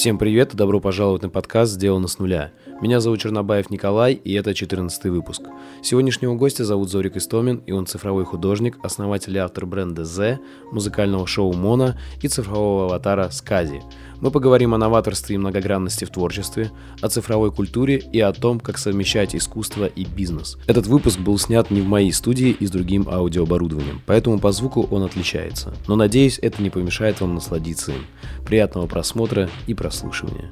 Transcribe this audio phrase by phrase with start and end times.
[0.00, 2.52] Всем привет и добро пожаловать на подкаст «Сделано с нуля».
[2.80, 5.42] Меня зовут Чернобаев Николай, и это 14 выпуск.
[5.82, 10.38] Сегодняшнего гостя зовут Зорик Истомин, и он цифровой художник, основатель и автор бренда «З»,
[10.72, 13.82] музыкального шоу «Мона» и цифрового аватара «Скази».
[14.22, 16.70] Мы поговорим о новаторстве и многогранности в творчестве,
[17.02, 20.56] о цифровой культуре и о том, как совмещать искусство и бизнес.
[20.66, 24.88] Этот выпуск был снят не в моей студии и с другим аудиооборудованием, поэтому по звуку
[24.90, 25.74] он отличается.
[25.86, 28.06] Но надеюсь, это не помешает вам насладиться им.
[28.46, 30.50] Приятного просмотра и прослушивания.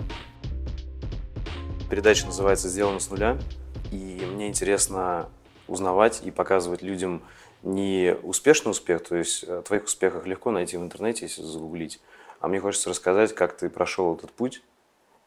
[1.90, 3.38] Передача называется «Сделано с нуля»,
[3.90, 5.30] и мне интересно
[5.68, 7.22] узнавать и показывать людям
[7.62, 11.98] не успешный успех, то есть о твоих успехах легко найти в интернете, если загуглить,
[12.40, 14.62] а мне хочется рассказать, как ты прошел этот путь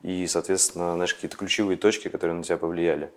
[0.03, 3.11] и, соответственно, знаешь, какие-то ключевые точки, которые на тебя повлияли.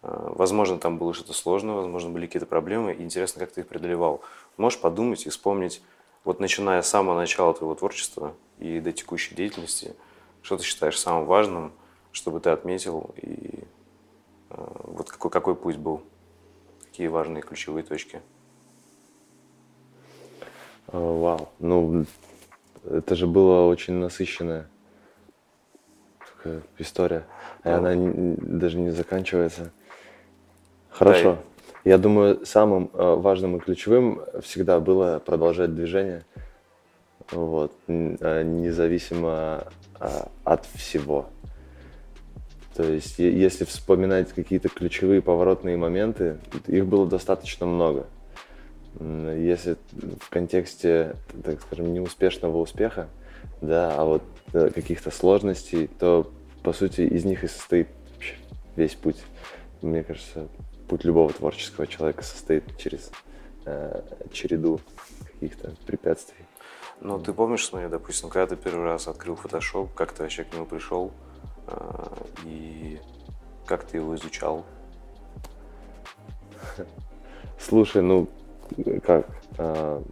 [0.00, 3.68] А, возможно, там было что-то сложное, возможно, были какие-то проблемы, и интересно, как ты их
[3.68, 4.22] преодолевал.
[4.56, 5.82] Можешь подумать и вспомнить,
[6.24, 9.94] вот начиная с самого начала твоего творчества и до текущей деятельности,
[10.40, 11.72] что ты считаешь самым важным,
[12.12, 13.64] чтобы ты отметил, и
[14.50, 16.02] а, вот какой, какой путь был,
[16.84, 18.20] какие важные ключевые точки?
[20.86, 21.50] Вау.
[21.58, 22.06] Ну,
[22.84, 24.68] это же была очень насыщенная
[26.78, 27.26] история.
[27.64, 29.72] И она не, даже не заканчивается.
[30.90, 31.34] Хорошо.
[31.34, 31.38] Да.
[31.84, 36.24] Я думаю, самым э, важным и ключевым всегда было продолжать движение.
[37.30, 39.68] Вот, э, независимо
[40.00, 41.26] а, от всего.
[42.78, 48.06] То есть, если вспоминать какие-то ключевые поворотные моменты, их было достаточно много.
[49.00, 49.76] Если
[50.20, 53.08] в контексте, так скажем, неуспешного успеха,
[53.60, 56.30] да, а вот э, каких-то сложностей, то,
[56.62, 57.88] по сути, из них и состоит
[58.76, 59.18] весь путь.
[59.82, 60.46] Мне кажется,
[60.88, 63.10] путь любого творческого человека состоит через
[63.64, 64.80] э, череду
[65.32, 66.44] каких-то препятствий.
[67.00, 70.54] Ну, ты помнишь, смотри, допустим, когда ты первый раз открыл Photoshop, как ты вообще к
[70.54, 71.10] нему пришел
[72.44, 73.00] и
[73.66, 74.64] как ты его изучал?
[77.58, 78.28] Слушай, ну,
[79.04, 79.26] как
[79.58, 80.02] а,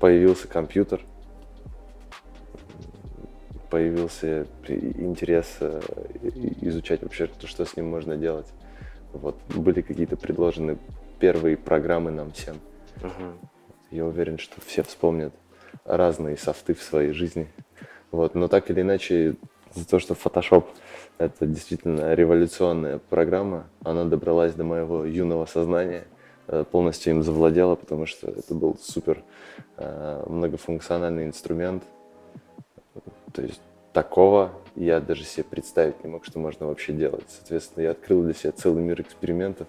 [0.00, 1.00] появился компьютер,
[3.70, 5.80] появился интерес э,
[6.62, 8.46] изучать вообще, что с ним можно делать.
[9.12, 10.78] Вот были какие-то предложены
[11.18, 12.56] первые программы нам всем.
[12.96, 13.34] Uh-huh.
[13.90, 15.34] Я уверен, что все вспомнят
[15.84, 17.48] разные софты в своей жизни.
[18.10, 19.36] Вот, но так или иначе,
[19.76, 20.64] за то, что Photoshop
[21.18, 26.06] это действительно революционная программа, она добралась до моего юного сознания–
[26.48, 29.24] Э, полностью им завладела, потому что это был супер
[29.78, 31.82] э, многофункциональный инструмент.
[33.32, 33.60] То есть
[33.92, 37.24] такого я даже себе представить не мог, что можно вообще делать.
[37.28, 39.66] Соответственно, я открыл для себя целый мир экспериментов.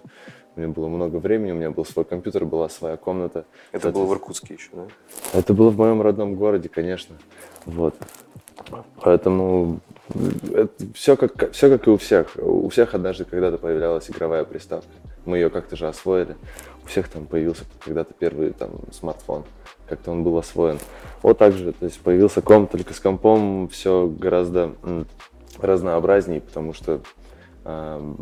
[0.56, 3.46] У меня было много времени, у меня был свой компьютер, была своя комната.
[3.72, 4.88] Это было в Иркутске еще, да?
[5.34, 7.16] Это было в моем родном городе, конечно.
[7.66, 7.96] Вот.
[9.01, 9.79] Поэтому
[10.53, 12.35] это все как, все как и у всех.
[12.38, 14.89] У всех однажды когда-то появлялась игровая приставка.
[15.25, 16.35] Мы ее как-то же освоили.
[16.83, 19.44] У всех там появился когда-то первый там смартфон.
[19.88, 20.79] Как-то он был освоен.
[21.22, 24.75] Вот так же, то есть появился комп, только с компом все гораздо
[25.59, 27.01] разнообразнее, потому что
[27.63, 28.13] э,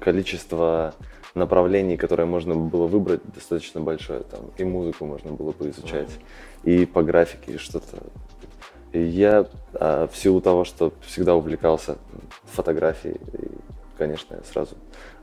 [0.00, 0.94] количество
[1.34, 4.20] направлений, которые можно было выбрать, достаточно большое.
[4.20, 6.10] Там и музыку можно было бы изучать,
[6.64, 7.98] и по графике, что-то
[8.92, 11.96] и я а, в силу того, что всегда увлекался
[12.44, 13.48] фотографией, и,
[13.96, 14.76] конечно, я сразу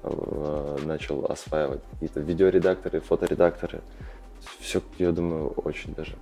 [0.03, 3.81] а, начал осваивать какие-то видеоредакторы, фоторедакторы.
[4.59, 6.15] Все, я думаю, очень даже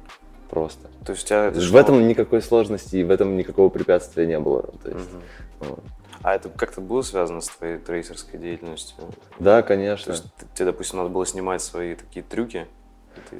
[0.50, 0.88] просто.
[1.06, 1.80] То есть у тебя в шло...
[1.80, 4.64] этом никакой сложности и в этом никакого препятствия не было.
[4.84, 5.70] То есть, угу.
[5.72, 5.84] вот.
[6.24, 8.98] А это как-то было связано с твоей трейсерской деятельностью?
[9.40, 10.06] Да, конечно.
[10.06, 10.26] То есть
[10.56, 12.68] тебе, допустим, надо было снимать свои такие трюки?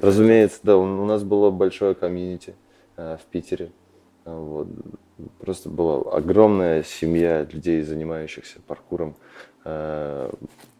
[0.00, 0.76] Разумеется, да.
[0.76, 2.54] У нас было большое комьюнити
[2.96, 3.72] э, в Питере.
[4.36, 4.68] Вот.
[5.40, 9.16] Просто была огромная семья людей, занимающихся паркуром.
[9.64, 10.30] Э,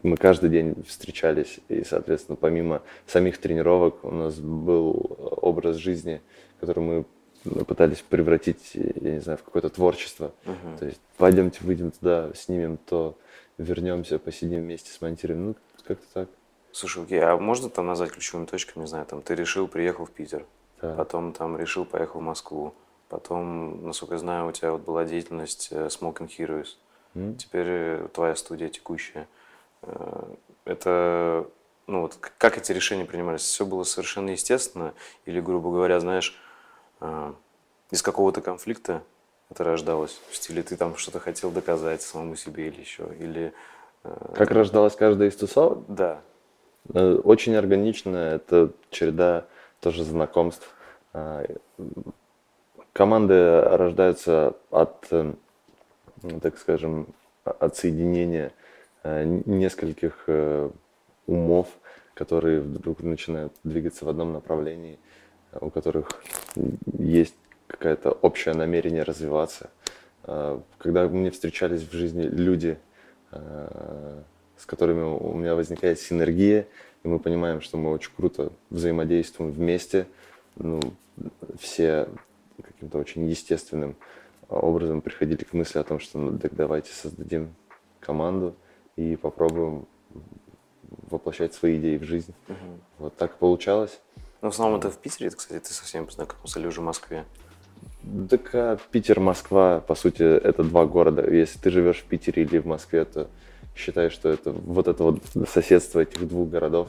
[0.03, 6.21] мы каждый день встречались, и, соответственно, помимо самих тренировок у нас был образ жизни,
[6.61, 7.05] который мы
[7.67, 10.33] пытались превратить, я не знаю, в какое-то творчество.
[10.45, 10.79] Uh-huh.
[10.79, 13.17] То есть пойдемте, выйдем туда, снимем то,
[13.59, 15.47] вернемся, посидим вместе, смонтируем.
[15.49, 16.29] Ну, как-то так.
[16.73, 20.11] Слушай, окей, а можно там назвать ключевыми точками, не знаю, там ты решил, приехал в
[20.11, 20.45] Питер,
[20.81, 20.95] да.
[20.95, 22.75] потом там решил, поехал в Москву,
[23.09, 26.77] Потом, насколько я знаю, у тебя вот была деятельность э, Smoking Heroes.
[27.15, 27.37] Mm.
[27.37, 29.27] Теперь э, твоя студия текущая.
[29.83, 30.25] Э,
[30.67, 31.47] это,
[31.87, 33.41] ну вот, как эти решения принимались?
[33.41, 34.93] Все было совершенно естественно?
[35.25, 36.39] Или, грубо говоря, знаешь,
[37.91, 39.03] из какого-то конфликта
[39.49, 40.21] это рождалось?
[40.29, 43.09] В стиле ты там что-то хотел доказать самому себе или еще?
[43.19, 43.55] Или...
[44.35, 45.85] Как рождалась каждая из тусовок?
[45.89, 46.21] Да.
[46.93, 48.17] Очень органично.
[48.17, 49.47] Это череда
[49.81, 50.75] тоже знакомств
[52.99, 55.33] команды рождаются от, э,
[56.43, 57.07] так скажем,
[57.45, 58.51] от соединения
[59.05, 60.69] э, нескольких э,
[61.29, 61.69] умов,
[62.15, 64.99] которые вдруг начинают двигаться в одном направлении,
[65.61, 66.09] у которых
[66.99, 67.37] есть
[67.69, 69.71] какое-то общее намерение развиваться.
[70.79, 72.79] Когда мне встречались в жизни люди,
[73.31, 76.67] с которыми у меня возникает синергия,
[77.05, 80.07] и мы понимаем, что мы очень круто взаимодействуем вместе,
[80.57, 80.81] ну,
[81.61, 82.09] все
[82.63, 83.97] каким-то очень естественным
[84.49, 87.55] образом приходили к мысли о том, что ну, так давайте создадим
[88.01, 88.55] команду
[88.97, 89.87] и попробуем
[91.11, 92.35] воплощать свои идеи в жизнь.
[92.49, 92.81] Угу.
[92.99, 94.01] Вот так получалось.
[94.41, 97.25] Ну, в основном это в Питере, кстати, ты совсем познакомился, или уже в Москве?
[98.31, 101.29] Так а Питер, Москва, по сути, это два города.
[101.29, 103.29] Если ты живешь в Питере или в Москве, то
[103.77, 106.89] считаю, что это вот это вот соседство этих двух городов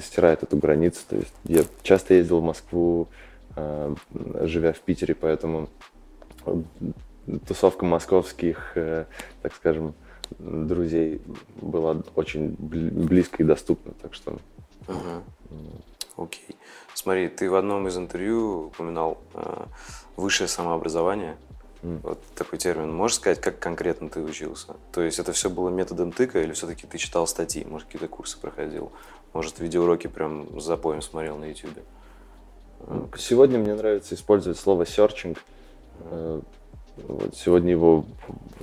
[0.00, 1.00] стирает эту границу.
[1.08, 3.08] То есть я часто ездил в Москву,
[3.56, 5.68] живя в Питере, поэтому
[7.46, 9.06] тусовка московских, э,
[9.42, 9.94] так скажем,
[10.38, 11.22] друзей
[11.60, 14.38] была очень близко и доступна, так что.
[14.88, 16.24] Угу.
[16.24, 16.56] Окей.
[16.94, 19.64] Смотри, ты в одном из интервью упоминал э,
[20.16, 21.36] высшее самообразование.
[21.82, 22.00] Mm.
[22.02, 22.94] Вот такой термин.
[22.94, 24.74] Можешь сказать, как конкретно ты учился?
[24.92, 28.38] То есть это все было методом тыка или все-таки ты читал статьи, может, какие-то курсы
[28.38, 28.92] проходил?
[29.34, 31.78] Может, видеоуроки прям с запоем смотрел на YouTube?
[33.16, 35.38] Сегодня мне нравится использовать слово searching.
[36.10, 36.40] Э,
[36.96, 38.04] вот сегодня его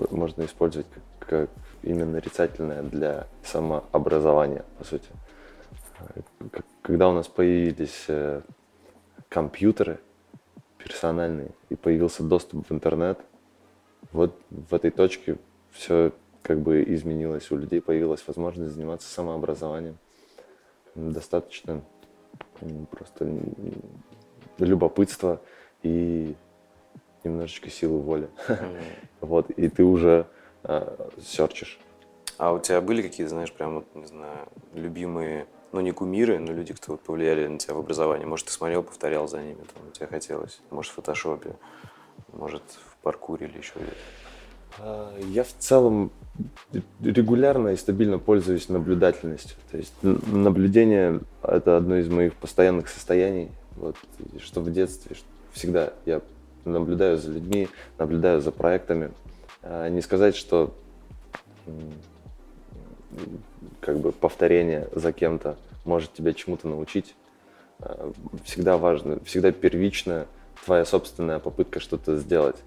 [0.10, 0.88] можно использовать
[1.20, 1.50] как, как
[1.84, 5.08] именно нарицательное для самообразования, по сути.
[6.82, 8.42] Когда у нас появились э,
[9.30, 10.00] компьютеры
[10.78, 13.20] персональные и появился доступ в интернет,
[14.12, 15.38] вот в этой точке
[15.72, 17.50] все как бы изменилось.
[17.52, 19.98] У людей появилась возможность заниматься самообразованием.
[20.96, 21.82] Достаточно
[22.92, 23.40] просто
[24.58, 25.42] любопытства
[25.84, 26.36] и
[27.24, 28.30] немножечко силы воли.
[28.48, 28.84] Mm-hmm.
[29.22, 30.28] вот, и ты уже
[30.64, 31.80] э, серчишь.
[32.38, 36.52] А у тебя были какие-то, знаешь, прям, вот, не знаю, любимые, ну, не кумиры, но
[36.52, 38.26] люди, кто вот повлияли на тебя в образовании?
[38.26, 40.60] Может, ты смотрел, повторял за ними, там, тебе хотелось?
[40.72, 41.56] Может, в фотошопе,
[42.34, 43.96] может, в паркуре или еще где-то?
[44.80, 46.12] А, я в целом
[47.02, 49.58] регулярно и стабильно пользуюсь наблюдательностью.
[49.72, 53.52] То есть наблюдение– это одно из моих постоянных состояний.
[53.76, 53.96] Вот,
[54.40, 55.16] что в детстве
[55.54, 56.22] всегда я
[56.66, 59.12] наблюдаю за людьми, наблюдаю за проектами.
[59.62, 60.74] А, не сказать, что
[63.80, 67.16] как бы повторение за кем-то может тебя чему-то научить.
[67.80, 68.12] А,
[68.46, 70.28] всегда важно, всегда первично
[70.66, 72.58] твоя собственная попытка что-то сделать.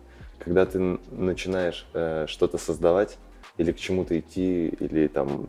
[0.45, 3.19] Когда ты начинаешь э, что-то создавать
[3.57, 5.47] или к чему-то идти, или там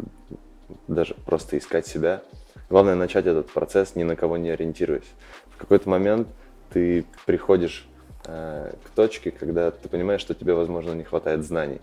[0.88, 2.22] даже просто искать себя,
[2.70, 5.12] главное начать этот процесс, ни на кого не ориентируясь.
[5.50, 6.28] В какой-то момент
[6.72, 7.88] ты приходишь
[8.28, 11.80] Э, к точке, когда ты понимаешь, что тебе, возможно, не хватает знаний,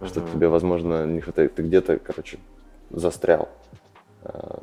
[0.00, 0.08] uh-huh.
[0.08, 2.38] что тебе, возможно, не хватает, ты где-то, короче,
[2.90, 3.48] застрял,
[4.24, 4.58] э,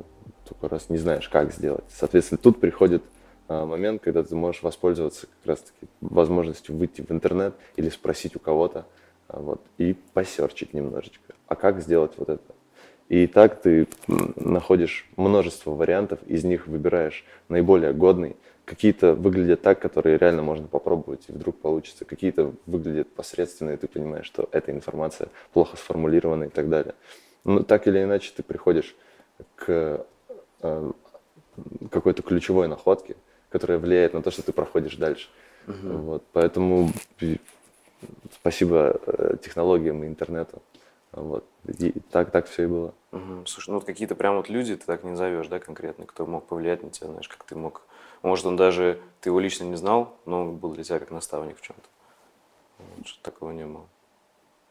[0.48, 1.84] только раз не знаешь, как сделать.
[1.88, 3.02] Соответственно, тут приходит
[3.48, 8.86] момент, когда ты можешь воспользоваться как раз-таки возможностью выйти в интернет или спросить у кого-то,
[9.28, 11.34] вот, и посерчить немножечко.
[11.46, 12.54] А как сделать вот это?
[13.08, 18.36] И так ты находишь множество вариантов, из них выбираешь наиболее годный,
[18.66, 22.04] какие-то выглядят так, которые реально можно попробовать, и вдруг получится.
[22.04, 26.94] Какие-то выглядят посредственно, и ты понимаешь, что эта информация плохо сформулирована и так далее.
[27.44, 28.94] Но так или иначе ты приходишь
[29.56, 30.04] к
[30.60, 30.92] э,
[31.90, 33.16] какой-то ключевой находке,
[33.48, 35.28] которая влияет на то, что ты проходишь дальше.
[35.66, 35.96] Угу.
[35.98, 36.90] Вот, поэтому
[38.32, 40.62] спасибо э, технологиям и интернету.
[41.12, 41.44] Вот.
[41.78, 42.94] И так, так все и было.
[43.12, 43.46] Угу.
[43.46, 46.46] Слушай, ну вот какие-то прям вот люди ты так не назовешь, да, конкретно, кто мог
[46.46, 47.82] повлиять на тебя, знаешь, как ты мог
[48.22, 51.58] может, он даже, ты его лично не знал, но он был для тебя как наставник
[51.58, 51.88] в чем-то.
[52.78, 53.86] Вот, что такого не было.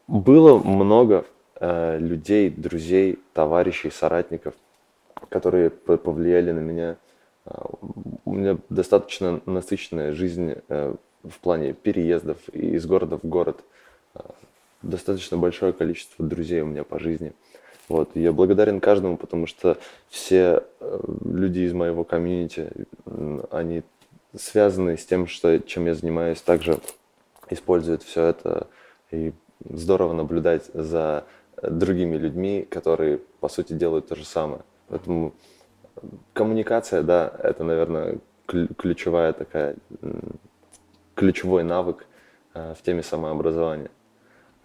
[0.06, 1.24] Было много
[1.56, 4.54] э, людей, друзей, товарищей, соратников,
[5.28, 6.96] которые повлияли на меня.
[8.24, 13.64] У меня достаточно насыщенная жизнь э, в плане переездов из города в город.
[14.14, 14.20] Э,
[14.82, 17.32] достаточно большое количество друзей у меня по жизни.
[17.88, 19.78] Вот, я благодарен каждому, потому что
[20.08, 22.70] все э, люди из моего комьюнити,
[23.50, 23.82] они
[24.36, 26.78] связаны с тем, что, чем я занимаюсь, также
[27.48, 28.66] используют все это.
[29.10, 29.32] И
[29.64, 31.24] здорово наблюдать за
[31.62, 34.62] другими людьми, которые, по сути, делают то же самое.
[34.88, 35.32] Поэтому
[36.32, 39.76] коммуникация, да, это, наверное, ключевая такая,
[41.14, 42.06] ключевой навык
[42.54, 43.90] э, в теме самообразования.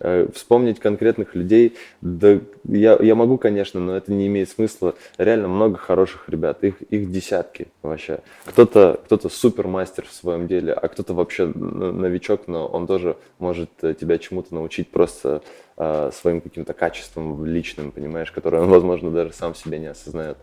[0.05, 4.95] Э, вспомнить конкретных людей, да я, я могу, конечно, но это не имеет смысла.
[5.17, 8.19] Реально много хороших ребят, их, их десятки вообще.
[8.45, 13.69] Кто-то кто супер мастер в своем деле, а кто-то вообще новичок, но он тоже может
[13.81, 15.41] э, тебя чему-то научить просто
[15.77, 20.37] э, своим каким-то качеством личным, понимаешь, которое он, возможно, даже сам себе не осознает.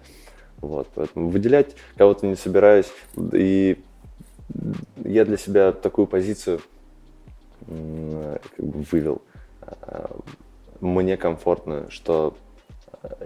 [0.60, 2.92] Вот, поэтому выделять кого-то не собираюсь.
[3.32, 3.82] И
[5.04, 6.60] я для себя такую позицию
[7.66, 9.22] как бы вывел
[10.80, 12.36] мне комфортно, что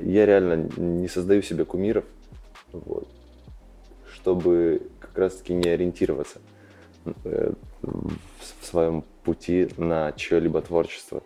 [0.00, 2.04] я реально не создаю себе кумиров,
[2.72, 3.08] вот,
[4.12, 6.40] чтобы как раз-таки не ориентироваться
[7.24, 11.22] э, в своем пути на чье-либо творчество.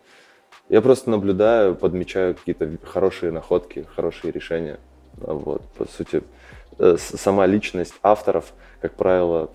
[0.69, 4.79] Я просто наблюдаю, подмечаю какие-то хорошие находки, хорошие решения.
[5.21, 6.23] Вот, по сути,
[6.79, 9.51] э, сама личность авторов, как правило,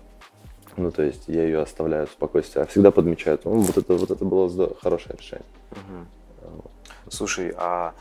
[0.76, 4.10] ну, то есть я ее оставляю в спокойствии, а всегда подмечают, ну, вот это, вот
[4.10, 5.46] это было хорошее решение.
[5.72, 6.70] Угу.
[7.10, 7.94] Слушай, а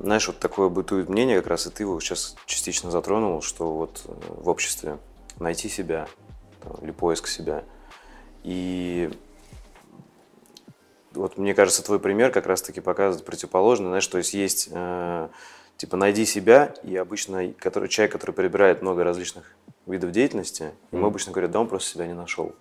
[0.00, 4.02] знаешь, вот такое бытует мнение, как раз и ты его сейчас частично затронул, что вот
[4.06, 4.98] э, в обществе
[5.38, 6.06] найти себя
[6.62, 7.64] там, или поиск себя.
[8.44, 9.10] И
[11.12, 15.28] вот мне кажется, твой пример как раз-таки показывает противоположное, знаешь, то есть есть э,
[15.82, 20.62] типа найди себя, и обычно который, человек, который перебирает много различных видов деятельности,
[20.92, 20.98] mm.
[20.98, 22.54] ему обычно говорят, да он просто себя не нашел.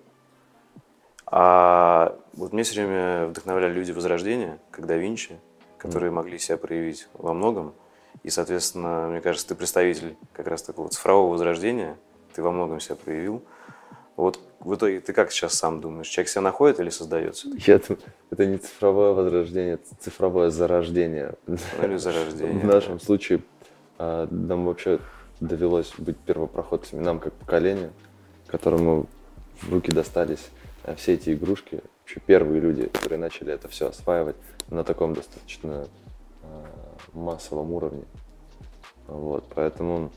[1.27, 5.39] А вот мне все время вдохновляли люди Возрождения, как да Винчи,
[5.77, 6.15] которые mm.
[6.15, 7.75] могли себя проявить во многом.
[8.23, 11.97] И, соответственно, мне кажется, ты представитель как раз такого цифрового возрождения,
[12.33, 13.43] ты во многом себя проявил.
[14.21, 17.47] Вот в итоге ты как сейчас сам думаешь, человек себя находит или создается?
[17.65, 21.33] Я думаю, это не цифровое возрождение, это цифровое зарождение.
[21.81, 22.59] Или зарождение.
[22.59, 23.41] В нашем случае
[23.97, 24.99] а, нам вообще
[25.39, 27.93] довелось быть первопроходцами, нам как поколению,
[28.45, 29.07] которому
[29.59, 30.51] в руки достались
[30.83, 34.35] э, все эти игрушки, вообще первые люди, которые начали это все осваивать
[34.69, 35.87] на таком достаточно
[36.43, 36.65] э,
[37.13, 38.03] массовом уровне.
[39.07, 40.11] Вот, поэтому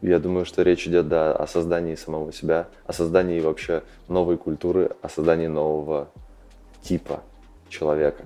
[0.00, 4.90] я думаю, что речь идет да, о создании самого себя, о создании вообще новой культуры,
[5.02, 6.08] о создании нового
[6.82, 7.22] типа
[7.68, 8.24] человека.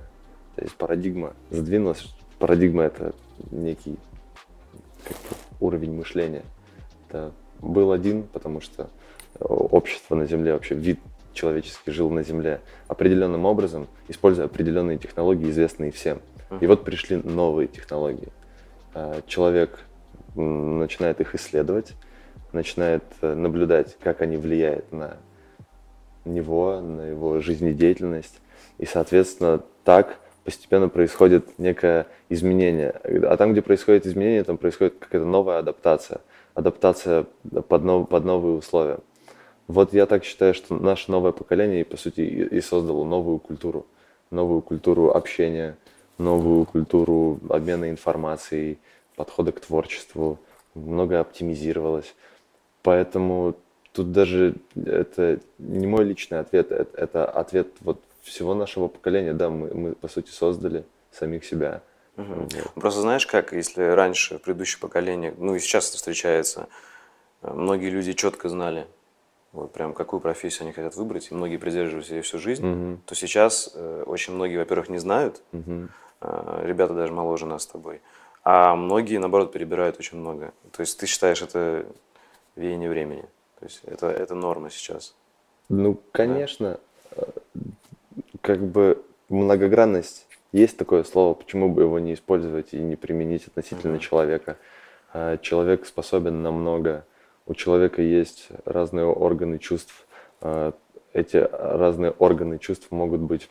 [0.56, 2.14] То есть парадигма сдвинулась.
[2.38, 3.14] Парадигма это
[3.50, 3.96] некий
[5.60, 6.44] уровень мышления.
[7.08, 8.90] Это был один, потому что
[9.40, 11.00] общество на Земле, вообще вид
[11.32, 16.20] человеческий жил на Земле определенным образом, используя определенные технологии, известные всем.
[16.60, 18.28] И вот пришли новые технологии.
[18.94, 19.78] А, человек
[20.34, 21.94] начинает их исследовать,
[22.52, 25.16] начинает э, наблюдать, как они влияют на
[26.24, 28.40] него, на его жизнедеятельность.
[28.78, 32.90] И, соответственно, так постепенно происходит некое изменение.
[33.24, 36.20] А там, где происходит изменение, там происходит какая-то новая адаптация.
[36.54, 37.26] Адаптация
[37.68, 38.98] под, нов, под новые условия.
[39.68, 43.86] Вот я так считаю, что наше новое поколение, по сути, и создало новую культуру.
[44.30, 45.76] Новую культуру общения,
[46.18, 48.78] новую культуру обмена информацией,
[49.16, 50.38] подхода к творчеству.
[50.74, 52.14] Многое оптимизировалось.
[52.82, 53.54] Поэтому
[53.92, 59.50] тут даже это не мой личный ответ, это, это ответ вот всего нашего поколения, да,
[59.50, 61.82] мы, мы по сути создали самих себя.
[62.16, 62.34] Угу.
[62.34, 62.72] Вот.
[62.74, 66.68] Просто знаешь как, если раньше, предыдущее поколение, ну и сейчас это встречается,
[67.42, 68.86] э, многие люди четко знали,
[69.52, 73.00] вот прям какую профессию они хотят выбрать, и многие придерживались ее всю жизнь, угу.
[73.06, 75.88] то сейчас э, очень многие, во-первых, не знают, угу.
[76.20, 78.00] э, ребята даже моложе нас с тобой,
[78.44, 80.52] а многие, наоборот, перебирают очень много.
[80.72, 81.86] То есть ты считаешь это
[82.56, 83.24] веяние времени,
[83.58, 85.14] то есть это, это норма сейчас.
[85.68, 86.78] Ну, конечно,
[87.16, 87.22] да?
[87.22, 87.60] Э,
[88.40, 93.96] как бы многогранность есть такое слово, почему бы его не использовать и не применить относительно
[93.96, 94.00] mm-hmm.
[94.00, 94.56] человека.
[95.12, 97.06] А, человек способен на много.
[97.46, 100.06] У человека есть разные органы чувств.
[100.40, 100.72] А,
[101.12, 103.48] эти разные органы чувств могут быть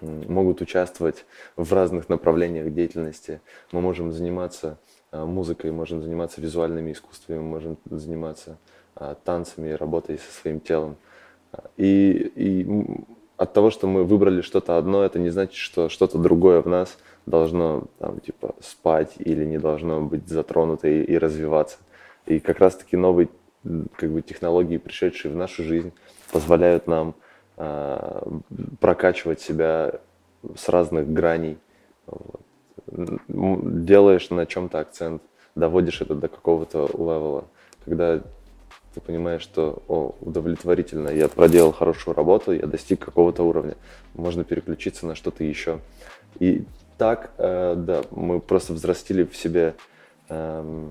[0.00, 1.24] могут участвовать
[1.56, 3.40] в разных направлениях деятельности.
[3.72, 4.78] Мы можем заниматься
[5.10, 8.58] а, музыкой, можем заниматься визуальными искусствами, можем заниматься
[9.24, 10.96] танцами, работой со своим телом.
[11.76, 12.66] И, и
[13.36, 16.96] от того, что мы выбрали что-то одно, это не значит, что что-то другое в нас
[17.26, 21.78] должно там, типа, спать или не должно быть затронуто и, и развиваться.
[22.24, 23.28] И как раз-таки новые
[23.96, 25.92] как бы, технологии, пришедшие в нашу жизнь,
[26.32, 27.25] позволяют нам э,
[27.56, 30.00] прокачивать себя
[30.54, 31.58] с разных граней.
[32.06, 32.40] Вот.
[33.26, 35.22] Делаешь на чем-то акцент,
[35.54, 37.44] доводишь это до какого-то левела.
[37.84, 38.20] Когда
[38.96, 43.76] ты понимаешь, что о, удовлетворительно, я проделал хорошую работу, я достиг какого-то уровня,
[44.14, 45.80] можно переключиться на что-то еще.
[46.38, 46.64] И
[46.96, 49.74] так, э, да, мы просто взрастили в себе,
[50.28, 50.88] э,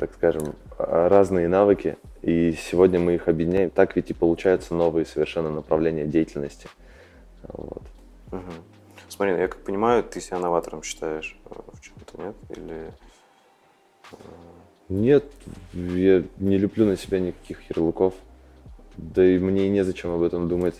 [0.00, 3.68] так скажем, разные навыки, И сегодня мы их объединяем.
[3.68, 6.68] Так ведь и получаются новые совершенно направления деятельности.
[7.42, 7.82] Вот.
[8.32, 8.52] Угу.
[9.10, 12.34] Смотри, я как понимаю, ты себя новатором считаешь э, в чем-то, нет?
[12.48, 12.92] Или...
[14.12, 14.16] Э,
[14.88, 15.24] нет,
[15.74, 18.14] я не люблю на себя никаких ярлыков.
[18.96, 20.76] Да и мне незачем об этом думать.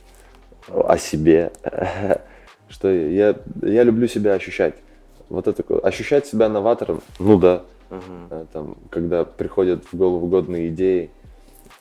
[0.69, 1.53] О себе.
[2.71, 4.77] Что я, я люблю себя ощущать.
[5.29, 7.65] Вот это ощущать себя новатором, ну да.
[7.91, 8.47] Uh-huh.
[8.53, 11.11] Там, когда приходят в голову годные идеи.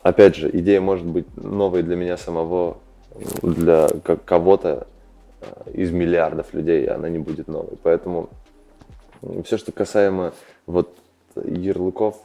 [0.02, 2.78] Опять же, идея может быть новой для меня самого,
[3.42, 3.88] для
[4.26, 4.88] кого-то
[5.42, 7.78] э, из миллиардов людей она не будет новой.
[7.84, 8.30] Поэтому
[9.44, 10.34] все, что касаемо
[10.66, 10.96] вот
[11.36, 12.18] ярлыков,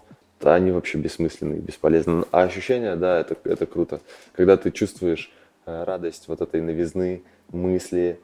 [0.42, 2.24] они вообще бессмысленные, бесполезны.
[2.30, 4.00] А ощущения, да, это, это круто.
[4.34, 5.30] Когда ты чувствуешь
[5.66, 8.18] э, радость вот этой новизны, мысли,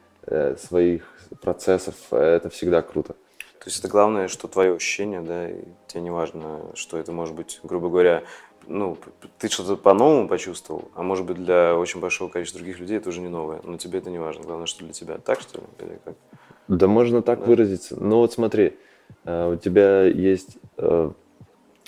[0.59, 1.03] своих
[1.41, 3.17] процессов, это всегда круто.
[3.61, 7.35] То есть это главное, что твое ощущение, да, и тебе не важно, что это может
[7.35, 8.23] быть, грубо говоря,
[8.67, 8.97] ну,
[9.39, 13.21] ты что-то по-новому почувствовал, а может быть для очень большого количества других людей это уже
[13.21, 15.19] не новое, но тебе это не важно, главное, что для тебя.
[15.19, 15.67] Так что ли?
[15.81, 16.15] Или как?
[16.69, 17.45] Да можно так да.
[17.45, 18.03] выразиться.
[18.03, 18.79] Ну вот смотри,
[19.25, 21.11] э, у тебя есть э,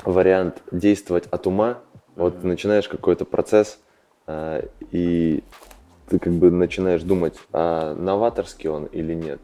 [0.05, 1.79] вариант действовать от ума,
[2.17, 2.47] вот mm-hmm.
[2.49, 3.79] начинаешь какой-то процесс,
[4.27, 5.43] э, и
[6.09, 9.41] ты как бы начинаешь думать, а новаторский он или нет.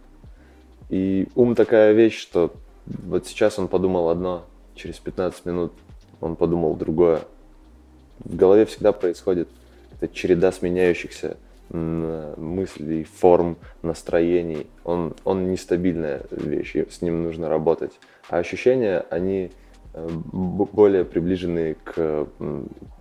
[0.89, 2.53] И ум такая вещь, что
[2.87, 5.73] вот сейчас он подумал одно, через 15 минут
[6.21, 7.23] он подумал другое.
[8.21, 9.49] В голове всегда происходит
[10.01, 11.37] эта череда сменяющихся
[11.71, 14.67] мыслей, форм, настроений.
[14.85, 17.93] Он, он нестабильная вещь, с ним нужно работать.
[18.31, 19.51] А ощущения, они
[19.93, 22.27] э, более приближены к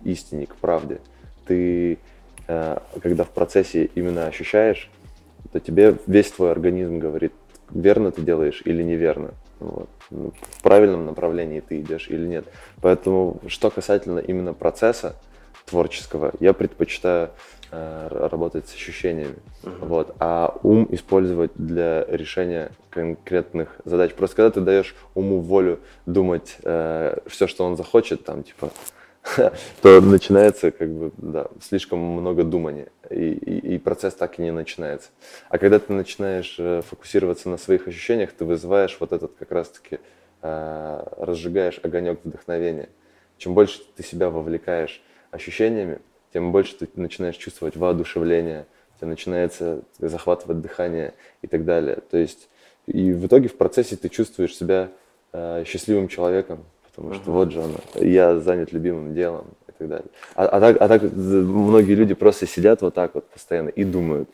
[0.04, 1.00] истине, к правде.
[1.46, 1.98] Ты,
[2.46, 4.90] э, когда в процессе именно ощущаешь,
[5.50, 7.32] то тебе весь твой организм говорит,
[7.70, 9.34] верно ты делаешь или неверно.
[9.60, 9.88] Вот.
[10.10, 12.46] Ну, в правильном направлении ты идешь или нет.
[12.80, 15.16] Поэтому, что касательно именно процесса
[15.66, 17.30] творческого, я предпочитаю
[17.70, 19.36] э, работать с ощущениями.
[19.62, 19.86] Uh-huh.
[19.86, 20.14] Вот.
[20.20, 24.14] А ум использовать для решения конкретных задач.
[24.14, 28.70] Просто когда ты даешь уму волю думать э, все, что он захочет, там, типа,
[29.82, 34.50] то начинается как бы, да, слишком много думания, и, и, и процесс так и не
[34.50, 35.10] начинается.
[35.48, 39.98] А когда ты начинаешь э, фокусироваться на своих ощущениях, ты вызываешь вот этот как раз-таки,
[40.42, 42.88] э, разжигаешь огонек вдохновения.
[43.36, 46.00] Чем больше ты себя вовлекаешь ощущениями,
[46.32, 48.66] тем больше ты начинаешь чувствовать воодушевление,
[48.98, 51.98] тебе начинается захватывать дыхание и так далее.
[52.10, 52.48] То есть
[52.86, 54.90] и в итоге в процессе ты чувствуешь себя
[55.32, 56.64] э, счастливым человеком,
[56.98, 60.06] потому что вот же оно, я занят любимым делом и так далее.
[60.34, 64.28] А, а, так, а так многие люди просто сидят вот так вот постоянно и думают,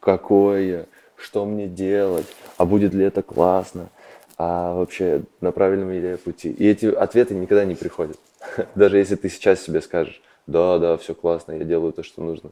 [0.00, 3.90] какое, что мне делать, а будет ли это классно,
[4.38, 6.50] а вообще на правильном ли я пути.
[6.50, 8.18] И эти ответы никогда не приходят.
[8.74, 12.50] Даже если ты сейчас себе скажешь, да, да, все классно, я делаю то, что нужно.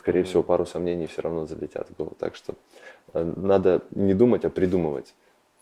[0.00, 2.16] Скорее всего, пару сомнений все равно залетят в голову.
[2.18, 2.54] Так что
[3.14, 5.14] э, надо не думать, а придумывать.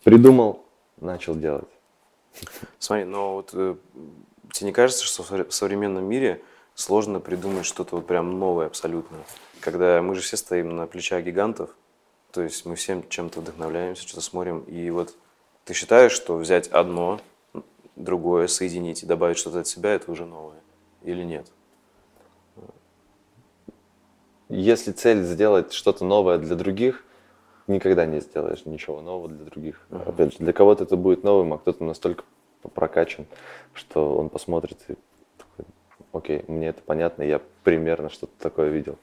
[0.03, 0.63] Придумал,
[0.99, 1.69] начал делать.
[2.79, 3.75] Смотри, но вот э,
[4.51, 6.41] тебе не кажется, что в современном мире
[6.75, 9.17] сложно придумать что-то вот прям новое абсолютно?
[9.59, 11.69] Когда мы же все стоим на плечах гигантов,
[12.31, 15.15] то есть мы всем чем-то вдохновляемся, что-то смотрим, и вот
[15.65, 17.19] ты считаешь, что взять одно,
[17.95, 20.61] другое, соединить и добавить что-то от себя, это уже новое
[21.03, 21.47] или нет?
[24.49, 27.05] Если цель сделать что-то новое для других,
[27.71, 29.85] никогда не сделаешь ничего нового для других.
[29.89, 30.09] Uh-huh.
[30.09, 32.23] Опять же, для кого-то это будет новым, а кто-то настолько
[32.73, 33.25] прокачан,
[33.73, 34.95] что он посмотрит и
[35.37, 35.65] такой,
[36.11, 38.97] окей, мне это понятно, я примерно что-то такое видел.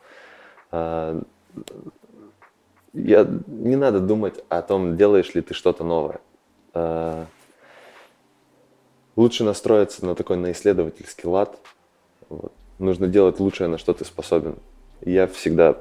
[0.71, 1.21] А,
[2.93, 6.21] я, не надо думать о том, делаешь ли ты что-то новое.
[6.75, 7.27] А,
[9.17, 11.59] лучше настроиться на такой на исследовательский лад.
[12.29, 12.53] Вот.
[12.79, 14.57] Нужно делать лучшее, на что ты способен.
[15.01, 15.77] Я всегда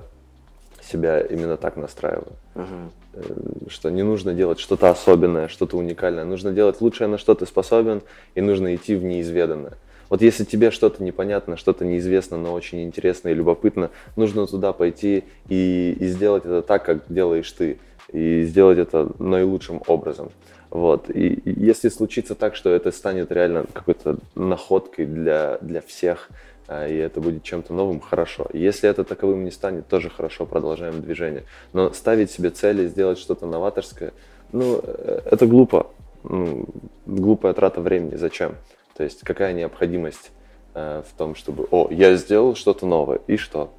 [0.87, 2.33] себя именно так настраиваю.
[2.55, 3.69] Uh-huh.
[3.69, 6.23] Что не нужно делать что-то особенное, что-то уникальное.
[6.23, 8.01] Нужно делать лучшее, на что ты способен,
[8.35, 9.73] и нужно идти в неизведанное.
[10.09, 15.25] Вот если тебе что-то непонятно, что-то неизвестно, но очень интересно и любопытно, нужно туда пойти
[15.49, 17.77] и, и сделать это так, как делаешь ты,
[18.11, 20.31] и сделать это наилучшим образом.
[20.69, 21.09] Вот.
[21.09, 26.29] И, и если случится так, что это станет реально какой-то находкой для, для всех,
[26.69, 28.47] и это будет чем-то новым, хорошо.
[28.51, 31.43] Если это таковым не станет, тоже хорошо, продолжаем движение.
[31.73, 34.11] Но ставить себе цели, сделать что-то новаторское,
[34.51, 35.87] ну, э, это глупо.
[36.23, 36.65] Ну,
[37.05, 38.15] глупая трата времени.
[38.15, 38.55] Зачем?
[38.95, 40.31] То есть какая необходимость
[40.73, 43.71] э, в том, чтобы, о, я сделал что-то новое, и что?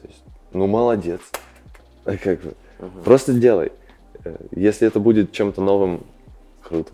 [0.00, 1.20] То есть, ну, молодец.
[2.04, 3.02] Как бы, угу.
[3.04, 3.70] Просто делай.
[4.24, 6.04] Э, если это будет чем-то новым,
[6.62, 6.92] круто.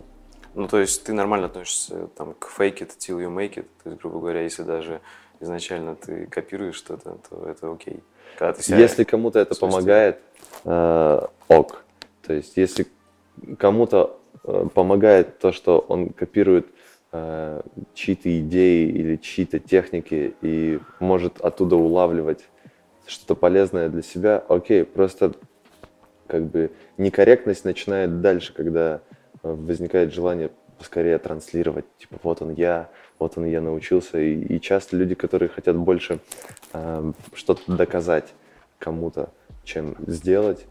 [0.55, 3.65] Ну, то есть ты нормально относишься там, к fake it till you make it.
[3.83, 5.01] То есть, грубо говоря, если даже
[5.41, 8.01] изначально ты копируешь что-то, то это окей.
[8.37, 10.19] Когда ты себя если кому-то это помогает,
[10.63, 11.83] э, ок.
[12.25, 12.87] То есть если
[13.57, 16.67] кому-то э, помогает то, что он копирует
[17.11, 17.61] э,
[17.93, 22.45] чьи-то идеи или чьи-то техники и может оттуда улавливать
[23.05, 25.33] что-то полезное для себя, окей, просто
[26.27, 29.01] как бы некорректность начинает дальше, когда
[29.53, 34.97] возникает желание поскорее транслировать, типа вот он я, вот он я научился, и, и часто
[34.97, 36.19] люди, которые хотят больше
[36.73, 38.33] э, что-то доказать
[38.79, 39.29] кому-то,
[39.63, 40.65] чем сделать,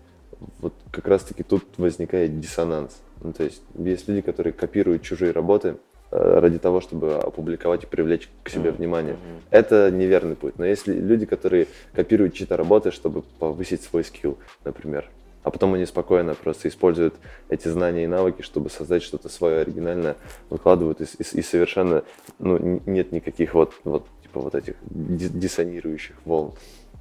[0.61, 3.01] вот как раз-таки тут возникает диссонанс.
[3.23, 5.77] Ну, то есть есть люди, которые копируют чужие работы,
[6.17, 8.77] Э, ради того, чтобы опубликовать и привлечь к себе mm-hmm.
[8.77, 9.15] внимание.
[9.15, 9.41] Mm-hmm.
[9.51, 10.55] Это неверный путь.
[10.59, 15.11] Но если люди, которые копируют чьи-то работы, чтобы повысить свой скилл, например,
[15.45, 17.15] а потом они спокойно просто используют
[17.49, 20.17] эти знания и навыки, чтобы создать что-то свое оригинальное,
[20.51, 22.03] выкладывают и, и, и совершенно
[22.39, 26.55] ну, нет никаких вот, вот типа вот этих диссонирующих волн.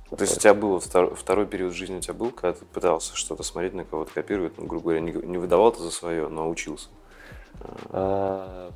[0.10, 3.16] То есть у тебя был второй, второй период жизни у тебя был, когда ты пытался
[3.16, 6.50] что-то смотреть, на кого-то копирует, ну, грубо говоря, не, не выдавал ты за свое, но
[6.50, 6.90] учился.
[7.90, 8.72] А,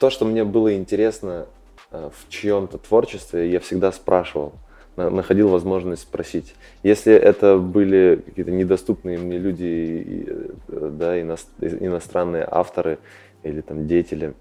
[0.00, 1.46] то, что мне было интересно
[1.90, 4.52] э, в чьем-то творчестве, я всегда спрашивал,
[4.96, 6.54] находил возможность спросить.
[6.82, 10.26] Если это были какие-то недоступные мне люди,
[10.68, 12.98] э, да, иностранные авторы
[13.42, 14.34] или там деятели,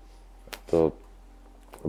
[0.69, 0.93] то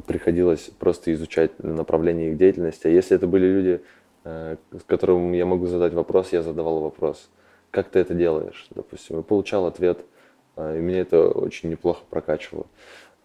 [0.07, 2.87] приходилось просто изучать направление их деятельности.
[2.87, 3.81] А если это были люди,
[4.25, 7.31] э, с которым я могу задать вопрос, я задавал вопрос.
[7.71, 8.67] Как ты это делаешь?
[8.75, 9.99] Допустим, и получал ответ–
[10.57, 12.67] а, и меня это очень неплохо прокачивало.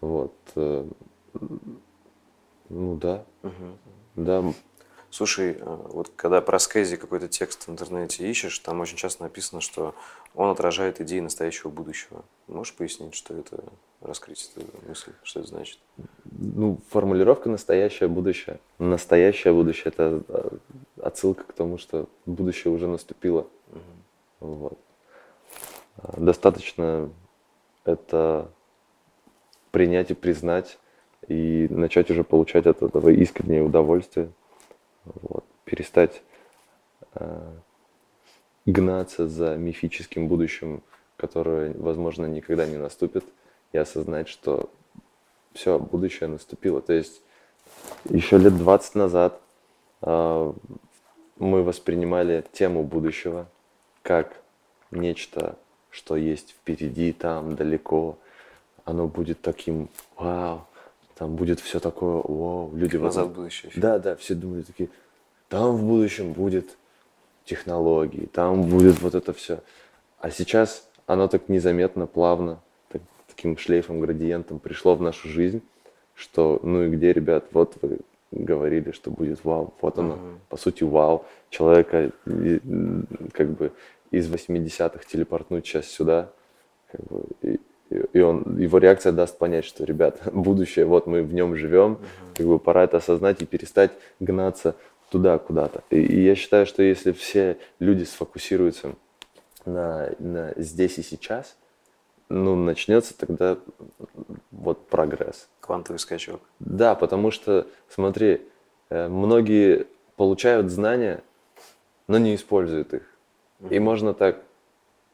[0.00, 0.34] Вот.
[0.56, 0.84] Э,
[2.68, 3.24] ну да.
[3.42, 4.24] Угу.
[4.24, 4.44] Да.
[5.10, 9.60] Слушай, э, вот когда про Скэзи какой-то текст в интернете ищешь, там очень часто написано,
[9.60, 9.94] что
[10.34, 12.24] он отражает идеи настоящего будущего.
[12.46, 13.62] Можешь пояснить, что это,
[14.00, 15.78] раскрыть эту мысль, что это значит?
[16.24, 18.60] Ну, формулировка «настоящее будущее».
[18.78, 20.50] Настоящее будущее– это э,
[21.02, 23.48] отсылка к тому, что будущее уже наступило.
[24.40, 24.46] Угу.
[24.46, 24.78] Вот.
[26.16, 27.10] Достаточно
[27.84, 28.48] это
[29.70, 30.78] принять и признать,
[31.28, 34.30] и начать уже получать от этого искреннее удовольствие.
[35.04, 35.44] Вот.
[35.64, 36.22] Перестать
[37.14, 37.52] э,
[38.66, 40.82] гнаться за мифическим будущим,
[41.16, 43.24] которое, возможно, никогда не наступит,
[43.72, 44.70] и осознать, что
[45.52, 46.80] все, будущее наступило.
[46.80, 47.22] То есть
[48.08, 49.40] еще лет 20 назад
[50.02, 50.52] э,
[51.38, 53.48] мы воспринимали тему будущего
[54.02, 54.40] как
[54.90, 55.56] нечто
[55.90, 58.18] что есть впереди, там, далеко.
[58.84, 60.66] Оно будет таким, вау,
[61.20, 62.74] там будет все такое, вау.
[62.74, 63.70] Люди назад в будущее.
[63.76, 64.88] Да, да, все думают такие,
[65.50, 66.78] там в будущем будет
[67.44, 69.60] технологии, там будет вот это все.
[70.18, 75.60] А сейчас оно так незаметно, плавно, так, таким шлейфом, градиентом пришло в нашу жизнь,
[76.14, 77.98] что, ну и где, ребят, вот вы
[78.30, 80.38] говорили, что будет вау, вот оно, uh-huh.
[80.48, 81.26] по сути, вау.
[81.50, 82.12] Человека
[83.32, 83.72] как бы
[84.10, 86.32] из 80-х телепортнуть сейчас сюда,
[86.90, 91.34] как бы, и, и он, его реакция даст понять, что, ребят, будущее, вот мы в
[91.34, 91.98] нем живем,
[92.34, 94.76] как бы пора это осознать и перестать гнаться
[95.10, 95.82] туда куда-то.
[95.90, 98.94] И, и я считаю, что если все люди сфокусируются
[99.64, 101.56] на, на здесь и сейчас,
[102.28, 103.58] ну, начнется тогда
[104.52, 105.48] вот прогресс.
[105.60, 106.40] Квантовый скачок.
[106.60, 108.42] Да, потому что, смотри,
[108.88, 111.24] э, многие получают знания,
[112.06, 113.02] но не используют их.
[113.68, 114.42] И можно так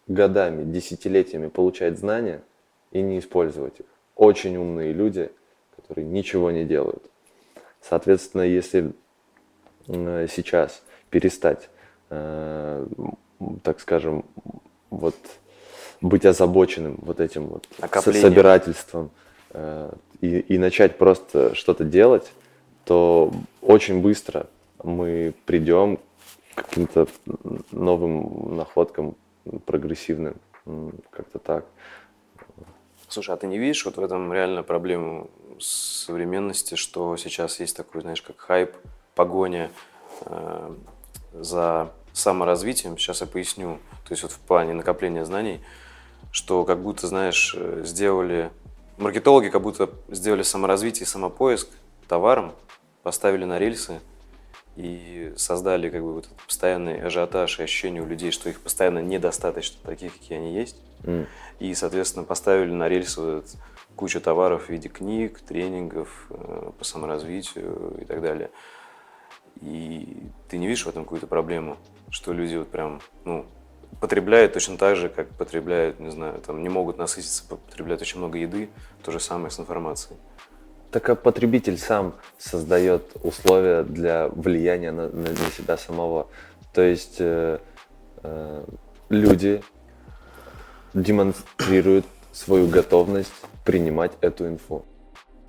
[0.07, 2.43] годами, десятилетиями получать знания
[2.91, 3.87] и не использовать их.
[4.15, 5.31] Очень умные люди,
[5.77, 7.03] которые ничего не делают.
[7.81, 8.93] Соответственно, если
[9.87, 11.69] сейчас перестать,
[12.11, 12.87] э,
[13.63, 14.25] так скажем,
[14.91, 15.15] вот
[16.01, 17.67] быть озабоченным вот этим вот
[18.21, 19.11] собирательством
[19.51, 22.33] э, и, и начать просто что-то делать,
[22.85, 24.47] то очень быстро
[24.83, 25.99] мы придем
[26.55, 27.07] каким-то
[27.71, 29.17] новым находкам
[29.65, 30.37] прогрессивным,
[31.11, 31.67] как-то так.
[33.17, 38.03] Слушай, а ты не видишь вот в этом реально проблему современности, что сейчас есть такой,
[38.03, 38.75] знаешь, как хайп,
[39.15, 39.71] погоня
[40.27, 40.75] э,
[41.33, 42.99] за саморазвитием?
[42.99, 43.79] Сейчас я поясню.
[44.07, 45.63] То есть вот в плане накопления знаний,
[46.31, 48.51] что как будто, знаешь, сделали...
[48.99, 51.69] Маркетологи как будто сделали саморазвитие и самопоиск
[52.09, 52.53] товаром,
[53.03, 54.03] поставили на рельсы–
[54.77, 58.99] и создали как бы вот этот постоянный ажиотаж и ощущение у людей, что их постоянно
[58.99, 60.77] недостаточно таких, какие они есть.
[61.03, 61.27] Mm.
[61.61, 63.47] И, соответственно, поставили на рельсы вот
[63.97, 68.51] кучу товаров в виде книг, тренингов э, по саморазвитию и так далее.
[69.63, 71.79] И ты не видишь в этом какую-то проблему,
[72.11, 73.47] что люди вот прям, ну,
[74.01, 78.37] потребляют точно так же, как потребляют, не знаю, там не могут насытиться, потребляют очень много
[78.37, 78.69] еды,
[79.03, 80.19] то же самое с информацией.
[80.97, 86.27] Так а потребитель сам создает условия для влияния на, на, на себя самого.
[86.73, 87.59] То есть э,
[88.23, 88.65] э,
[89.11, 89.63] люди
[90.95, 93.31] демонстрируют свою готовность
[93.63, 94.87] принимать эту инфу.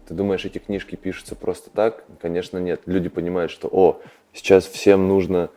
[0.05, 2.03] Ты думаешь, эти книжки пишутся просто так?
[2.21, 2.81] Конечно, нет.
[2.86, 4.01] Люди понимают, что, о,
[4.33, 5.49] сейчас всем нужно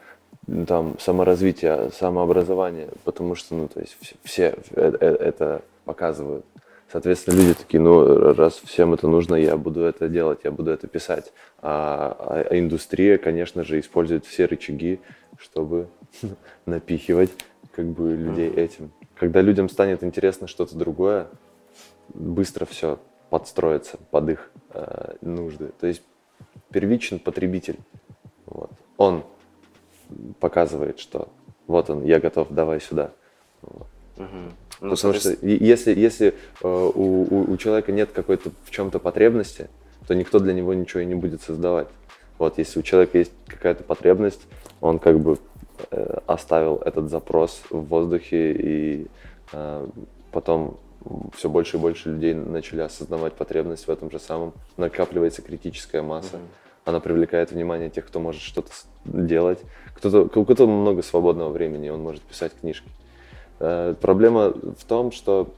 [0.69, 6.47] там саморазвитие, самообразование, потому что, ну, то есть все, все э, э, это показывают.
[6.91, 10.89] Соответственно, люди такие, ну, раз всем это нужно, я буду это делать, я буду это
[10.89, 11.33] писать.
[11.63, 14.99] А, а, а индустрия, конечно же, использует все рычаги,
[15.39, 15.89] чтобы
[16.67, 17.31] напихивать
[17.73, 18.91] как бы людей этим.
[19.15, 21.29] Когда людям станет интересно что-то другое,
[22.13, 22.99] быстро все
[23.29, 25.71] подстроится под их э, нужды.
[25.79, 26.03] То есть
[26.73, 27.79] первичен потребитель.
[28.47, 28.71] Вот.
[28.97, 29.25] Он
[30.41, 31.29] показывает, что
[31.69, 33.13] вот он, я готов, давай сюда.
[33.63, 33.87] Вот.
[34.17, 34.70] Угу.
[34.81, 39.69] Ну, Потому что если, если э, у, у, у человека нет какой-то в чем-то потребности,
[40.07, 41.89] то никто для него ничего и не будет создавать.
[42.39, 44.41] Вот если у человека есть какая-то потребность,
[44.81, 45.39] он как бы
[45.91, 49.07] э, оставил этот запрос в воздухе, и
[49.53, 49.87] э,
[50.33, 50.79] потом
[51.35, 54.55] все больше и больше людей начали осознавать потребность в этом же самом.
[54.79, 56.37] Накапливается критическая масса.
[56.37, 56.87] Mm-hmm.
[56.87, 58.71] Она привлекает внимание тех, кто может что-то
[59.05, 59.59] делать.
[59.97, 62.89] Кто-то, у кого-то много свободного времени, он может писать книжки.
[63.61, 65.53] Э, проблема в том, что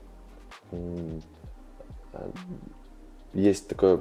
[0.73, 1.19] э,
[3.33, 4.01] есть такое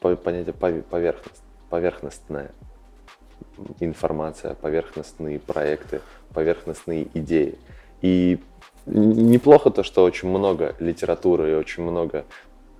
[0.00, 2.50] понятие поверхность, поверхностная
[3.78, 6.00] информация, поверхностные проекты,
[6.32, 7.58] поверхностные идеи.
[8.00, 8.38] И
[8.86, 12.24] неплохо то, что очень много литературы и очень много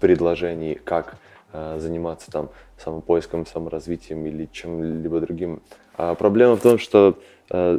[0.00, 1.16] предложений, как
[1.52, 2.48] э, заниматься там
[2.78, 5.60] самопоиском, саморазвитием или чем-либо другим.
[5.96, 7.18] А проблема в том, что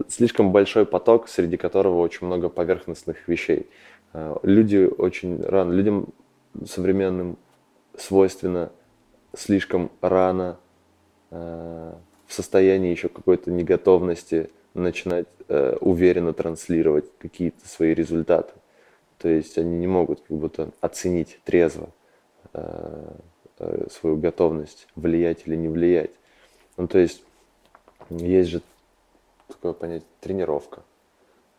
[0.09, 3.69] слишком большой поток, среди которого очень много поверхностных вещей.
[4.13, 6.07] Э, люди очень рано, людям
[6.65, 7.37] современным
[7.97, 8.71] свойственно
[9.33, 10.57] слишком рано
[11.29, 11.93] э,
[12.27, 15.27] в состоянии еще какой-то неготовности начинать
[15.81, 18.53] уверенно транслировать какие-то свои результаты.
[19.17, 21.89] То есть они не могут как будто оценить трезво
[23.89, 26.11] свою готовность влиять или не влиять.
[26.77, 27.21] Ну, то есть
[28.09, 28.61] есть же
[29.51, 30.81] такое понятие тренировка.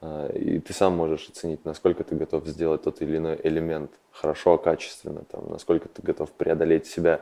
[0.00, 4.58] А, и ты сам можешь оценить, насколько ты готов сделать тот или иной элемент хорошо,
[4.58, 7.20] качественно, там, насколько ты готов преодолеть себя.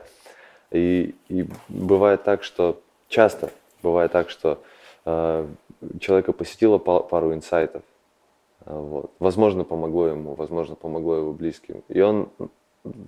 [0.71, 3.51] И, и бывает так, что часто
[3.83, 4.61] бывает так, что
[5.05, 5.47] э,
[5.99, 7.83] человека посетило пару инсайтов.
[8.65, 9.11] А, вот.
[9.19, 11.83] Возможно, помогло ему, возможно, помогло его близким.
[11.87, 12.29] И он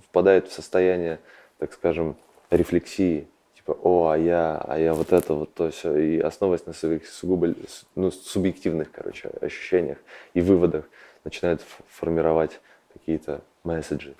[0.05, 1.19] впадает в состояние,
[1.57, 2.15] так скажем,
[2.49, 3.27] рефлексии,
[3.63, 7.07] типа, о, а я, а я вот это вот то все, и основываясь на своих
[7.07, 7.53] сугубо
[7.95, 9.97] ну, субъективных, короче, ощущениях
[10.33, 10.85] и выводах,
[11.23, 12.59] начинает формировать
[12.93, 14.15] какие-то месседжи,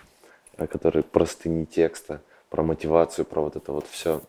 [0.57, 4.21] э, которые простыни текста, про мотивацию, про вот это вот все.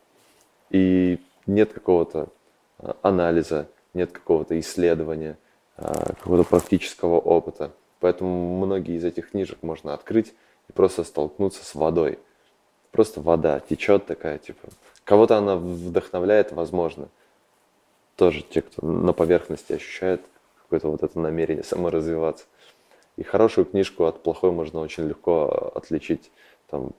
[0.70, 2.29] И нет какого-то
[2.79, 5.38] э, анализа, нет какого-то исследования,
[5.77, 7.70] э, какого-то практического опыта.
[8.00, 10.35] Поэтому многие из этих книжек можно открыть
[10.68, 12.18] и просто столкнуться с водой.
[12.90, 14.68] Просто вода течет такая, типа,
[15.04, 17.08] Кого-то она вдохновляет, возможно.
[18.16, 20.22] Тоже те, кто на поверхности ощущает
[20.62, 22.46] какое-то вот это намерение саморазвиваться.
[23.16, 26.30] И хорошую книжку от плохой можно очень легко отличить,
[26.68, 26.92] там,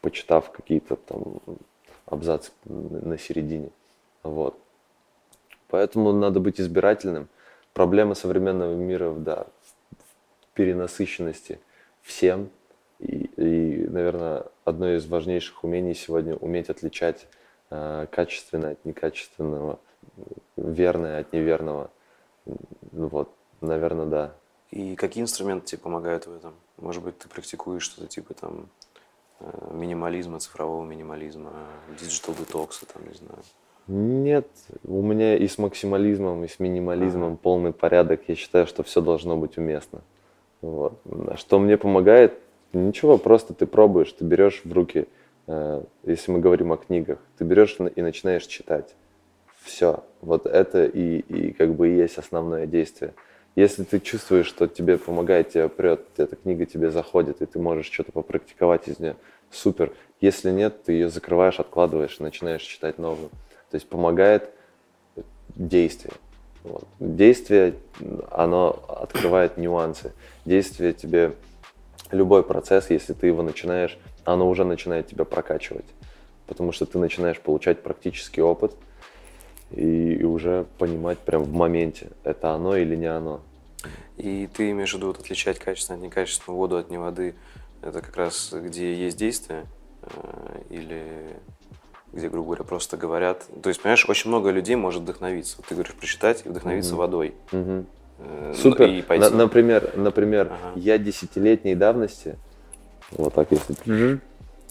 [0.00, 1.40] почитав какие-то там
[2.06, 3.70] абзацы на середине.
[4.22, 4.58] Вот.
[5.68, 7.28] Поэтому надо быть избирательным.
[7.72, 9.46] Проблема современного мира, да,
[9.90, 11.58] в перенасыщенности
[12.02, 12.50] всем–
[13.02, 17.26] и, и, наверное, одно из важнейших умений сегодня уметь отличать
[17.70, 19.78] э, качественное от некачественного,
[20.56, 21.90] верное от неверного.
[22.44, 24.34] Ну вот, наверное, да.
[24.70, 26.54] И какие инструменты тебе помогают в этом?
[26.78, 28.68] Может быть, ты практикуешь что-то типа там
[29.40, 31.52] э, минимализма, цифрового минимализма,
[32.00, 33.42] digital детокса, там, не знаю.
[33.88, 34.46] Нет,
[34.84, 37.38] у меня и с максимализмом, и с минимализмом ага.
[37.42, 38.22] полный порядок.
[38.28, 40.02] Я считаю, что все должно быть уместно.
[40.60, 41.00] Вот.
[41.34, 42.38] Что мне помогает,
[42.72, 45.06] Ничего, просто ты пробуешь, ты берешь в руки,
[45.46, 48.94] э, если мы говорим о книгах, ты берешь и начинаешь читать.
[49.60, 50.02] Все.
[50.20, 53.14] Вот это и, и как бы и есть основное действие.
[53.54, 57.90] Если ты чувствуешь, что тебе помогает, тебе прет, эта книга тебе заходит, и ты можешь
[57.90, 59.16] что-то попрактиковать из нее,
[59.50, 59.92] супер.
[60.20, 63.28] Если нет, ты ее закрываешь, откладываешь и начинаешь читать новую.
[63.70, 64.48] То есть помогает
[65.54, 66.14] действие.
[66.64, 66.84] Вот.
[66.98, 67.74] Действие,
[68.30, 70.12] оно открывает нюансы.
[70.46, 71.32] Действие тебе
[72.12, 75.86] любой процесс, если ты его начинаешь, оно уже начинает тебя прокачивать.
[76.46, 78.74] Потому что ты начинаешь получать практический опыт
[79.70, 83.40] и, и уже понимать прям в моменте, это оно или не оно.
[84.16, 87.34] И ты имеешь в виду вот, отличать качественную от некачественную воду от неводы,
[87.80, 89.64] это как раз где есть действие
[90.02, 91.02] э, или
[92.12, 93.46] где, грубо говоря, просто говорят.
[93.62, 95.56] То есть, понимаешь, очень много людей может вдохновиться.
[95.56, 96.96] Вот ты говоришь, прочитать и вдохновиться mm-hmm.
[96.96, 97.34] водой.
[97.50, 97.86] Mm-hmm.
[98.54, 98.88] Супер.
[98.88, 99.24] И пойти.
[99.24, 100.72] На, например, например ага.
[100.76, 102.36] я десятилетней давности,
[103.12, 104.20] вот так если,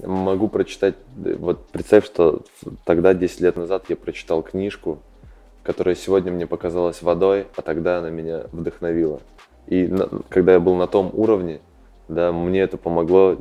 [0.06, 2.44] могу прочитать, вот представь, что
[2.86, 5.00] тогда, 10 лет назад, я прочитал книжку,
[5.64, 9.20] которая сегодня мне показалась водой, а тогда она меня вдохновила.
[9.68, 11.60] И на, когда я был на том уровне,
[12.08, 13.38] да, мне это помогло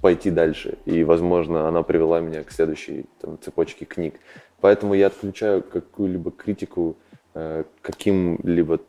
[0.00, 0.78] пойти дальше.
[0.84, 4.14] И, возможно, она привела меня к следующей там, цепочке книг.
[4.60, 6.96] Поэтому я отключаю какую-либо критику
[7.34, 8.80] э, каким-либо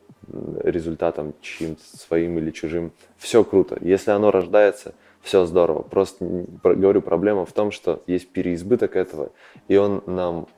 [0.62, 2.92] результатом, чьим своим или чужим.
[3.16, 3.78] Все круто.
[3.80, 5.82] Если оно рождается, все здорово.
[5.82, 6.24] Просто
[6.62, 9.32] говорю, проблема в том, что есть переизбыток этого,
[9.68, 10.48] и он нам,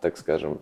[0.00, 0.60] так скажем,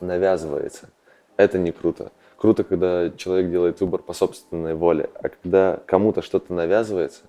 [0.00, 0.90] навязывается.
[1.36, 2.12] Это не круто.
[2.36, 7.22] Круто, когда человек делает выбор по собственной воле, а когда кому-то что-то навязывается,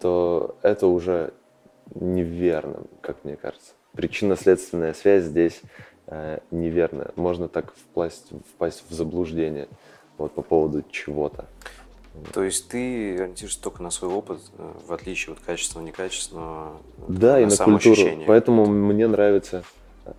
[0.00, 1.32] то это уже
[1.94, 3.72] неверно, как мне кажется.
[3.92, 5.60] Причинно-следственная связь здесь
[6.06, 7.10] э, неверная.
[7.16, 9.68] Можно так впасть, впасть в заблуждение
[10.18, 11.46] вот, по поводу чего-то.
[12.34, 16.72] То есть ты ориентируешься только на свой опыт, э, в отличие от качественного, некачественного,
[17.08, 18.02] да, на и на культуру.
[18.26, 19.64] Поэтому мне нравится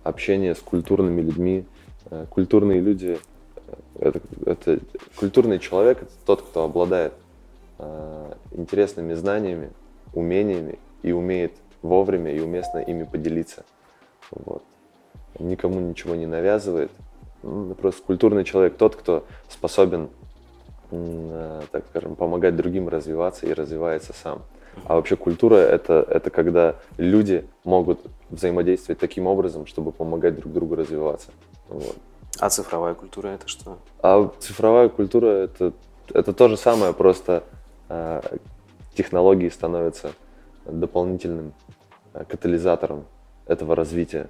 [0.02, 1.64] общение с культурными людьми.
[2.10, 3.18] Э, культурные люди
[3.98, 4.80] это, это
[5.16, 7.12] культурный человек это тот, кто обладает
[7.78, 9.70] э, интересными знаниями,
[10.12, 13.64] умениями и умеет вовремя и уместно ими поделиться.
[14.30, 14.62] Вот.
[15.38, 16.90] Никому ничего не навязывает.
[17.80, 20.08] Просто культурный человек тот, кто способен,
[20.90, 24.42] э, так скажем, помогать другим развиваться и развивается сам.
[24.84, 30.74] А вообще культура это, это когда люди могут взаимодействовать таким образом, чтобы помогать друг другу
[30.74, 31.30] развиваться.
[31.68, 31.96] Вот.
[32.40, 33.78] А цифровая культура это что?
[34.02, 35.72] А цифровая культура это,
[36.12, 37.44] это то же самое, просто
[37.88, 38.20] э,
[38.94, 40.12] технологии становятся
[40.66, 41.52] дополнительным
[42.12, 43.04] э, катализатором
[43.46, 44.28] этого развития.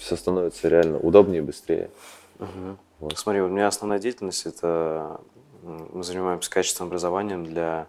[0.00, 1.90] Все становится реально удобнее и быстрее.
[2.38, 2.76] Угу.
[3.00, 3.18] Вот.
[3.18, 5.20] Смотри, у меня основная деятельность это
[5.62, 7.86] мы занимаемся качественным образованием для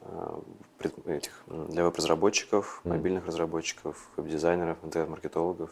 [0.00, 0.40] э,
[1.06, 2.88] этих для веб-разработчиков, mm.
[2.88, 5.70] мобильных разработчиков, веб-дизайнеров, интернет-маркетологов.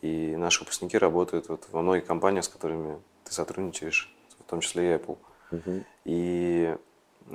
[0.00, 4.92] И наши выпускники работают вот во многих компаниях, с которыми ты сотрудничаешь, в том числе
[4.92, 5.18] и Apple.
[5.50, 5.84] Mm-hmm.
[6.06, 6.76] И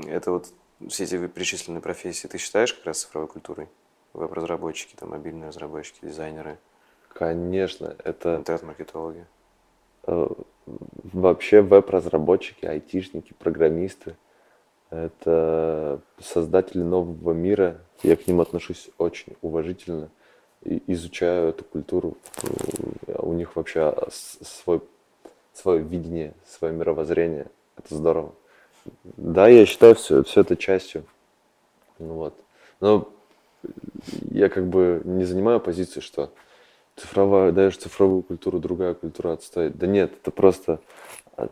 [0.08, 0.48] это вот
[0.88, 3.70] все эти перечисленные профессии ты считаешь как раз цифровой культурой?
[4.14, 6.58] Веб-разработчики, там, мобильные разработчики, дизайнеры?
[7.26, 8.38] Конечно, это...
[8.38, 9.26] Интернет-маркетологи.
[10.08, 10.28] Э,
[10.66, 14.16] вообще веб-разработчики, айтишники, программисты–
[14.90, 17.78] это создатели нового мира.
[18.02, 20.10] Я к ним отношусь очень уважительно–
[20.88, 22.18] изучаю эту культуру,
[23.08, 24.82] у них вообще свой,
[25.54, 27.48] свое видение, свое мировоззрение.
[27.78, 28.34] Это здорово.
[29.04, 31.06] Да, я считаю все, все это частью.
[32.00, 32.36] Вот.
[32.80, 33.10] Но
[34.30, 36.32] я как бы не занимаю позицию, что
[36.96, 39.78] цифровая, даешь цифровую культуру, другая культура отстоит.
[39.78, 40.80] Да нет, это просто
[41.36, 41.50] а,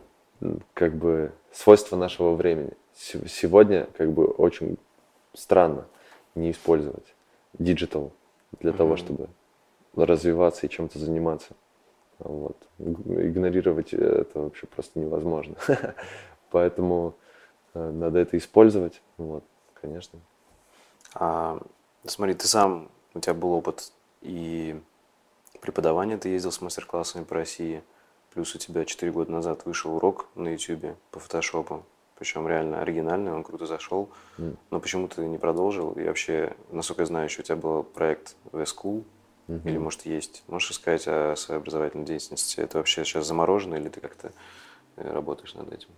[0.74, 2.72] как бы свойство нашего времени.
[2.94, 4.76] Сегодня как бы очень
[5.34, 5.86] странно
[6.34, 7.14] не использовать
[7.58, 8.12] digital
[8.60, 8.76] для mm-hmm.
[8.76, 9.28] того, чтобы
[9.94, 11.54] развиваться и чем-то заниматься.
[12.18, 12.56] Вот.
[12.78, 15.56] Игнорировать это вообще просто невозможно.
[16.50, 17.14] Поэтому
[17.74, 19.02] э, надо это использовать.
[19.16, 19.44] Вот,
[19.80, 20.20] конечно.
[21.14, 21.60] А,
[22.04, 24.80] смотри, ты сам, у тебя был опыт и
[25.62, 27.82] преподавания, ты ездил с мастер-классами по России,
[28.34, 31.86] плюс у тебя 4 года назад вышел урок на YouTube по фотошопу
[32.22, 34.56] причем реально оригинальный, он круто зашел, mm.
[34.70, 35.90] но почему ты не продолжил?
[35.94, 39.02] И вообще, насколько я знаю, еще у тебя был проект в School,
[39.48, 39.62] mm-hmm.
[39.64, 40.44] или может есть.
[40.46, 42.60] Можешь рассказать о своей образовательной деятельности?
[42.60, 44.30] Это вообще сейчас заморожено или ты как-то
[44.94, 45.88] э, работаешь над этим?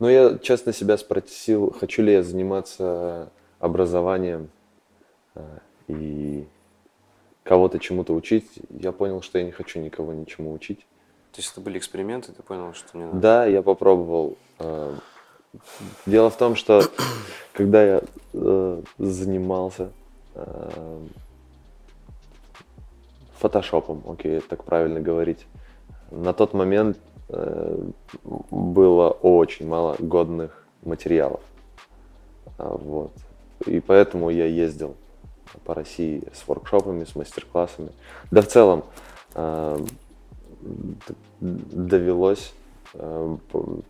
[0.00, 3.30] Ну, я честно себя спросил, хочу ли я заниматься
[3.60, 4.50] образованием
[5.36, 6.48] э, и
[7.50, 8.46] кого-то чему-то учить.
[8.68, 10.86] Я понял, что я не хочу никого ничему учить.
[11.32, 13.18] То есть это были эксперименты, ты понял, что не надо?
[13.18, 14.94] Да, я попробовал э,
[16.06, 16.80] Дело в том, что
[17.52, 18.02] когда я
[18.34, 19.90] э, занимался
[20.36, 21.00] э,
[23.40, 25.44] фотошопом, окей, так правильно говорить,
[26.12, 26.98] на тот момент
[28.50, 31.40] было очень мало годных материалов.
[32.58, 33.10] Вот.
[33.66, 34.94] И поэтому я ездил
[35.64, 37.90] по России с воркшопами, с мастер-классами.
[38.30, 38.84] Да в целом
[39.34, 39.78] э,
[41.40, 42.52] довелось
[42.94, 43.36] Э,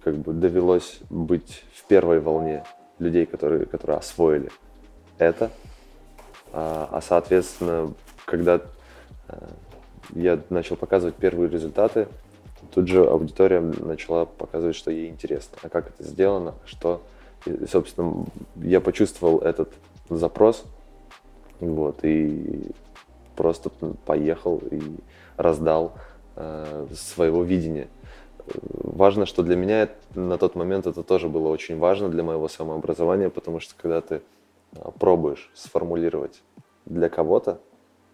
[0.03, 2.65] как бы довелось быть в первой волне
[2.99, 4.51] людей, которые, которые освоили
[5.17, 5.51] это.
[6.53, 7.95] А, а соответственно,
[8.27, 8.61] когда
[9.29, 9.49] э,
[10.11, 12.09] я начал показывать первые результаты,
[12.75, 15.57] тут же аудитория начала показывать, что ей интересно.
[15.63, 17.03] А как это сделано, что,
[17.47, 19.73] и, собственно, я почувствовал этот
[20.11, 20.65] запрос,
[21.61, 22.71] вот, и
[23.37, 23.71] просто
[24.05, 24.81] поехал и
[25.37, 25.95] раздал
[26.37, 27.89] э, своего видения.
[28.73, 33.31] Важно, что для меня на тот момент это тоже было очень важно для моего самообразования,
[33.31, 34.23] потому что когда ты
[34.77, 36.43] а, пробуешь сформулировать
[36.85, 37.61] для кого-то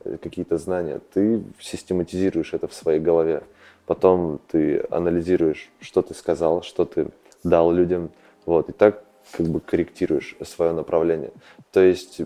[0.05, 3.43] э, какие-то знания, ты систематизируешь это в своей голове.
[3.87, 7.09] Потом ты анализируешь, что ты сказал, что ты
[7.45, 8.11] дал людям.
[8.45, 11.33] Вот, и так как бы корректируешь свое направление.
[11.73, 12.21] То есть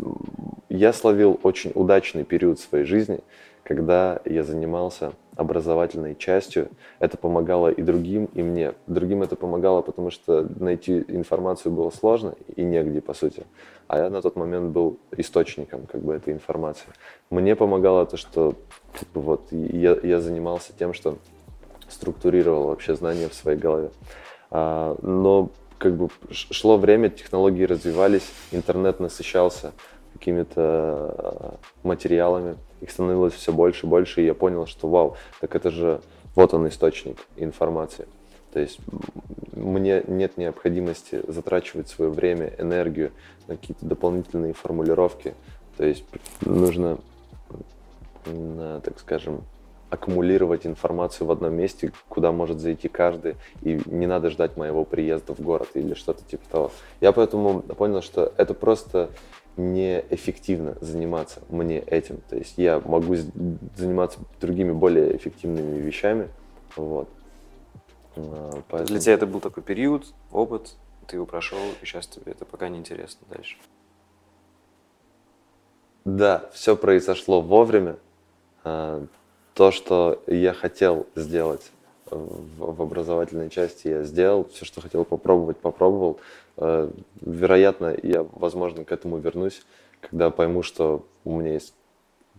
[0.69, 3.21] я словил очень удачный период своей жизни,
[3.65, 6.69] когда я занимался образовательной частью.
[6.99, 8.75] Это помогало и другим, и мне.
[8.87, 13.45] Другим это помогало, потому что найти информацию было сложно и негде, по сути.
[13.89, 16.89] А я на тот момент был источником как бы, этой информации.
[17.31, 18.55] Мне помогало то, что
[18.93, 21.17] как бы, вот, я, я занимался тем, что
[21.89, 23.91] структурировал вообще знания в своей голове.
[24.51, 25.51] А, но
[25.81, 29.73] как бы шло время, технологии развивались, интернет насыщался
[30.13, 35.57] какими-то а, материалами, их становилось все больше и больше, и я понял, что вау, так
[35.57, 36.03] это же
[36.35, 38.07] вот он источник информации.
[38.53, 38.79] То есть
[39.53, 43.13] мне нет необходимости затрачивать свое время, энергию
[43.49, 45.35] на какие-то дополнительные формулировки.
[45.79, 46.05] То есть
[46.43, 46.99] нужно,
[48.25, 49.45] так скажем,
[49.91, 55.35] аккумулировать информацию в одном месте, куда может зайти каждый, и не надо ждать моего приезда
[55.35, 56.73] в город или что-то типа того.
[57.01, 59.11] Я поэтому понял, что это просто
[59.57, 62.19] неэффективно заниматься мне этим.
[62.29, 63.17] То есть я могу
[63.77, 66.29] заниматься другими более эффективными вещами.
[66.77, 67.09] Вот.
[68.17, 68.87] А, поэтому...
[68.87, 70.77] Для тебя это был такой период, опыт,
[71.07, 73.57] ты его прошел, и сейчас тебе это пока не интересно дальше.
[76.05, 77.97] Да, все произошло вовремя.
[79.61, 81.71] То, что я хотел сделать
[82.07, 84.49] в, в образовательной части, я сделал.
[84.49, 86.19] Все, что хотел попробовать, попробовал.
[86.57, 86.91] Э,
[87.21, 89.61] вероятно, я, возможно, к этому вернусь,
[90.01, 91.75] когда пойму, что у меня есть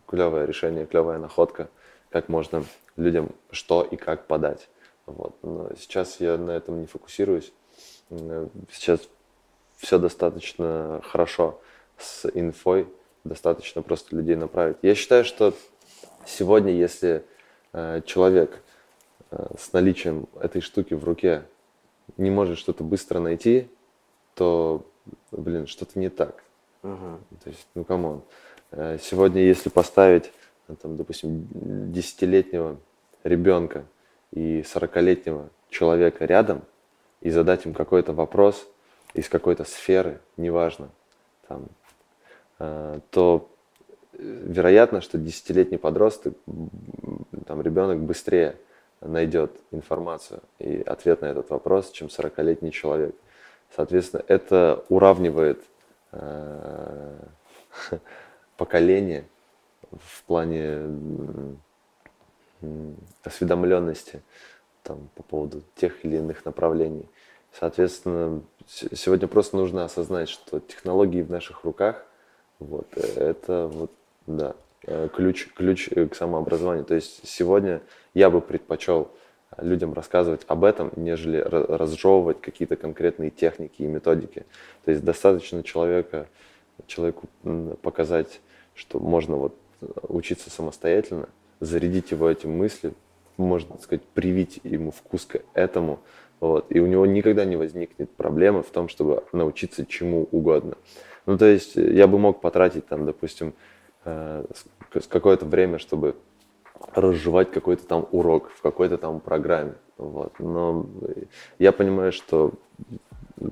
[0.07, 1.69] клевое решение, клевая находка,
[2.09, 2.63] как можно
[2.97, 4.67] людям что и как подать.
[5.05, 5.35] Вот.
[5.43, 7.53] Но сейчас я на этом не фокусируюсь.
[8.09, 8.99] Э, сейчас
[9.77, 11.61] все достаточно хорошо
[11.99, 12.87] с инфой,
[13.23, 14.77] достаточно просто людей направить.
[14.81, 15.53] Я считаю, что
[16.25, 17.23] Сегодня, если
[17.73, 18.61] э, человек
[19.31, 21.43] э, с наличием этой штуки в руке
[22.17, 23.69] не может что-то быстро найти,
[24.35, 24.85] то,
[25.31, 26.43] блин, что-то не так.
[26.83, 27.19] Uh-huh.
[27.43, 28.23] То есть, ну, come on.
[28.71, 30.31] Э, сегодня, если поставить,
[30.81, 31.47] там, допустим,
[31.91, 32.77] десятилетнего
[33.23, 33.85] ребенка
[34.31, 36.63] и сорокалетнего человека рядом
[37.19, 38.67] и задать им какой-то вопрос
[39.13, 40.89] из какой-то сферы, неважно,
[41.47, 41.67] там,
[43.09, 43.50] то
[44.13, 46.35] вероятно, что десятилетний подросток,
[47.45, 48.57] там, ребенок быстрее
[49.01, 53.15] найдет информацию и ответ на этот вопрос, чем 40-летний человек.
[53.75, 55.61] Соответственно, это уравнивает
[56.11, 57.19] э,
[58.57, 59.25] поколение
[59.91, 61.57] в плане
[63.23, 64.21] осведомленности
[64.83, 67.09] там, по поводу тех или иных направлений.
[67.59, 72.05] Соответственно, сегодня просто нужно осознать, что технологии в наших руках,
[72.59, 73.91] вот, э, это вот
[74.37, 76.85] да, э, ключ, ключ э, к самообразованию.
[76.85, 77.81] То есть сегодня
[78.13, 79.11] я бы предпочел
[79.57, 84.45] людям рассказывать об этом, нежели разжевывать какие-то конкретные техники и методики.
[84.85, 86.27] То есть достаточно человека,
[86.87, 87.27] человеку
[87.81, 88.41] показать,
[88.73, 91.29] что можно вот э, учиться самостоятельно,
[91.59, 92.93] зарядить его этим мыслью,
[93.37, 95.99] можно сказать, привить ему вкус к этому,
[96.39, 100.75] вот, и у него никогда не возникнет проблемы в том, чтобы научиться чему угодно.
[101.27, 103.53] Ну, то есть я бы мог потратить там, допустим,
[104.05, 104.45] э,
[105.09, 106.15] какое-то время, чтобы
[106.93, 109.75] разжевать какой-то там урок в какой-то там программе.
[109.97, 110.33] Вот.
[110.39, 110.87] Но
[111.59, 112.53] я понимаю, что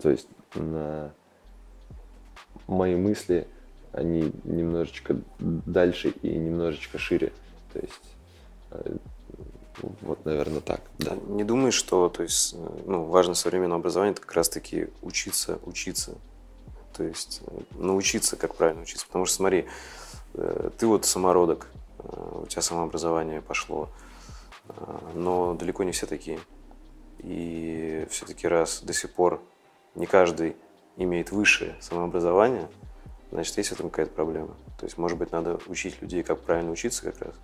[0.02, 1.12] то есть, на
[2.68, 3.47] мои мысли,
[3.91, 7.32] они немножечко дальше и немножечко шире.
[7.74, 8.16] То есть
[8.72, 8.97] э,
[10.02, 10.82] вот, наверное, так.
[10.97, 11.16] Да.
[11.28, 16.16] Не думаешь, что то есть, ну, важно современное образование это как раз-таки учиться, учиться.
[16.95, 19.06] То есть э, научиться, как правильно учиться.
[19.08, 21.68] Потому что, смотри, Э, ты вот самородок,
[22.00, 23.90] э, у тебя самообразование пошло,
[24.68, 24.74] э,
[25.16, 26.40] но далеко не все такие.
[27.20, 29.42] И все-таки раз до сих пор
[29.96, 30.56] не каждый
[30.98, 32.70] имеет высшее самообразование,
[33.32, 34.56] значит, есть в этом какая-то проблема.
[34.80, 37.36] То есть, может быть, надо учить людей, как правильно учиться как раз.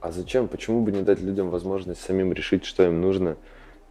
[0.00, 0.48] А зачем?
[0.48, 3.36] Почему бы не дать людям возможность самим решить, что им нужно?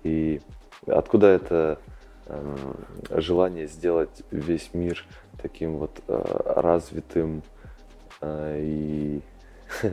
[0.04, 0.42] И
[0.86, 1.80] откуда это
[2.28, 2.74] э,
[3.10, 5.04] желание сделать весь мир
[5.42, 7.42] таким вот э, развитым,
[8.58, 9.22] и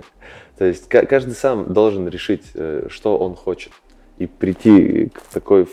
[0.59, 3.73] то есть каждый сам должен решить, э, что он хочет.
[4.19, 5.67] и прийти к такой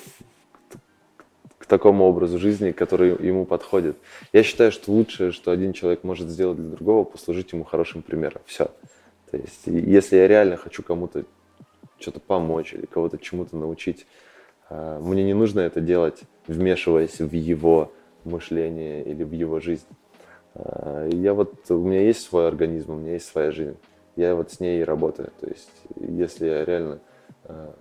[1.58, 3.98] к такому образу жизни, который ему подходит.
[4.32, 8.42] Я считаю, что лучшее, что один человек может сделать для другого, послужить ему хорошим примером.
[8.46, 8.72] Все.
[9.30, 11.26] То есть, если я реально хочу кому-то
[12.00, 14.06] что-то помочь или кого-то чему-то научить,
[14.70, 17.92] а, мне не нужно это делать, вмешиваясь в его
[18.24, 19.88] мышление или в его жизнь.
[20.58, 23.78] А, я вот, у меня есть свой организм, у меня есть своя жизнь.
[24.16, 25.32] Я вот с ней и работаю.
[25.40, 27.00] То есть, если я реально
[27.44, 27.76] а,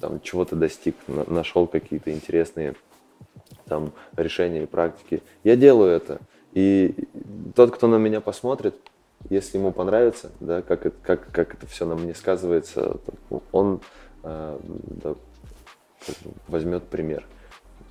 [0.00, 2.74] там чего-то достиг, нашел какие-то интересные
[3.66, 6.20] там решения и практики, я делаю это.
[6.52, 6.94] И
[7.54, 8.74] тот, кто на меня посмотрит,
[9.28, 12.96] если ему понравится, да, как, как, как это все на мне сказывается,
[13.52, 13.80] он
[14.24, 14.58] э,
[15.02, 15.14] да,
[16.48, 17.24] возьмет пример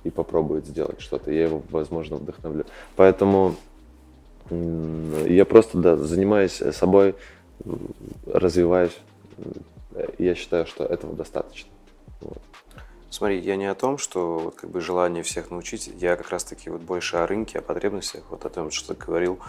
[0.04, 1.30] и попробует сделать что-то.
[1.30, 2.66] Я его, возможно, вдохновлю.
[2.96, 3.54] Поэтому
[4.50, 7.14] я просто да, занимаюсь собой,
[8.26, 8.96] развиваюсь.
[10.18, 11.70] Я считаю, что этого достаточно.
[12.20, 12.40] Вот.
[13.10, 16.44] Смотри, я не о том, что вот как бы желание всех научить, я как раз
[16.44, 19.40] таки вот больше о рынке, о потребностях, вот о том, что ты говорил,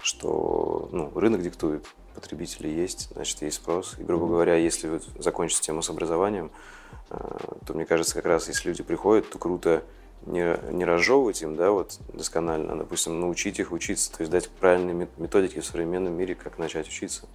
[0.00, 1.84] что ну, рынок диктует,
[2.14, 3.96] потребители есть, значит, есть спрос.
[3.98, 6.50] И, грубо говоря, если вот закончить тему с образованием,
[7.10, 7.16] э,
[7.66, 9.82] то мне кажется, как раз если люди приходят, то круто
[10.26, 14.48] не, не разжевывать им, да, вот досконально, а, допустим, научить их учиться, то есть дать
[14.48, 17.26] правильные методики в современном мире, как начать учиться.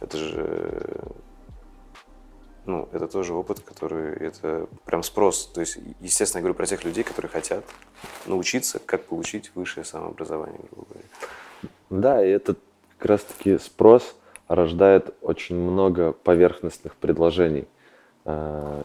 [0.00, 1.00] Это же,
[2.66, 5.46] ну, это тоже опыт, который, это прям спрос.
[5.46, 7.64] То есть, естественно, я говорю про тех людей, которые хотят
[8.26, 11.08] научиться, как получить высшее самообразование, грубо говоря.
[11.90, 12.58] Да, и этот
[12.98, 14.16] как раз-таки спрос
[14.48, 17.68] рождает очень много поверхностных предложений.
[18.24, 18.82] А,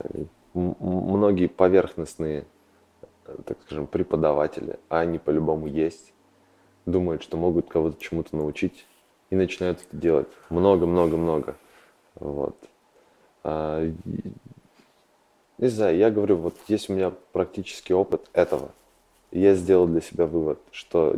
[0.54, 2.45] многие поверхностные,
[3.46, 6.14] так скажем, преподаватели, а они по-любому есть,
[6.86, 8.86] думают, что могут кого-то чему-то научить
[9.30, 10.28] и начинают это делать.
[10.50, 11.56] Много-много-много.
[12.16, 12.56] Вот.
[13.44, 13.86] А,
[15.58, 18.72] не знаю, я говорю, вот есть у меня практический опыт этого.
[19.32, 21.16] Я сделал для себя вывод, что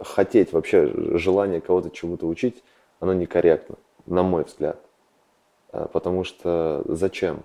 [0.00, 2.62] хотеть вообще, желание кого-то чему-то учить,
[3.00, 4.80] оно некорректно, на мой взгляд.
[5.72, 7.42] А, потому что зачем?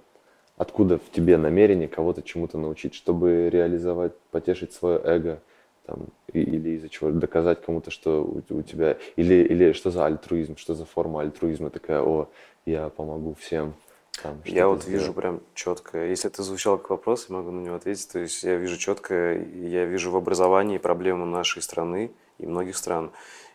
[0.59, 5.41] Откуда в тебе намерение кого-то чему-то научить, чтобы реализовать, потешить свое эго,
[5.85, 10.57] там, или из-за чего доказать кому-то, что у, у тебя, или, или что за альтруизм,
[10.57, 12.27] что за форма альтруизма такая, о,
[12.65, 13.73] я помогу всем,
[14.21, 14.99] там, я вот сделать.
[14.99, 18.43] вижу прям четко, если это звучало как вопрос, я могу на него ответить, то есть
[18.43, 23.11] я вижу четко, я вижу в образовании проблему нашей страны и многих стран.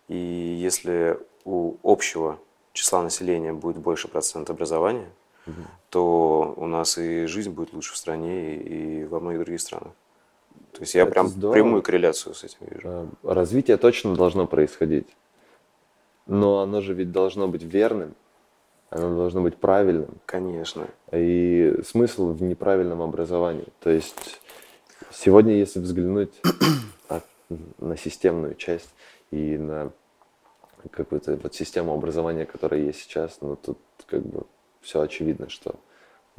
[0.09, 2.39] И если у общего
[2.73, 5.11] числа населения будет больше процент образования,
[5.47, 5.55] угу.
[5.91, 9.93] то у нас и жизнь будет лучше в стране и, и во многих других странах.
[10.73, 11.55] То есть я это прям здорово.
[11.55, 12.89] прямую корреляцию с этим вижу.
[12.89, 15.07] Э, развитие точно должно происходить.
[16.27, 18.15] Но оно же ведь должно быть верным
[18.95, 20.21] оно должно быть правильным.
[20.25, 20.87] Конечно.
[21.13, 23.67] И смысл в неправильном образовании.
[23.81, 24.41] То есть
[25.11, 26.33] сегодня, если взглянуть
[27.79, 28.95] на системную часть
[29.31, 29.91] и на
[30.91, 34.45] какую-то вот систему образования, которая есть сейчас, ну тут как бы
[34.85, 35.75] все очевидно, что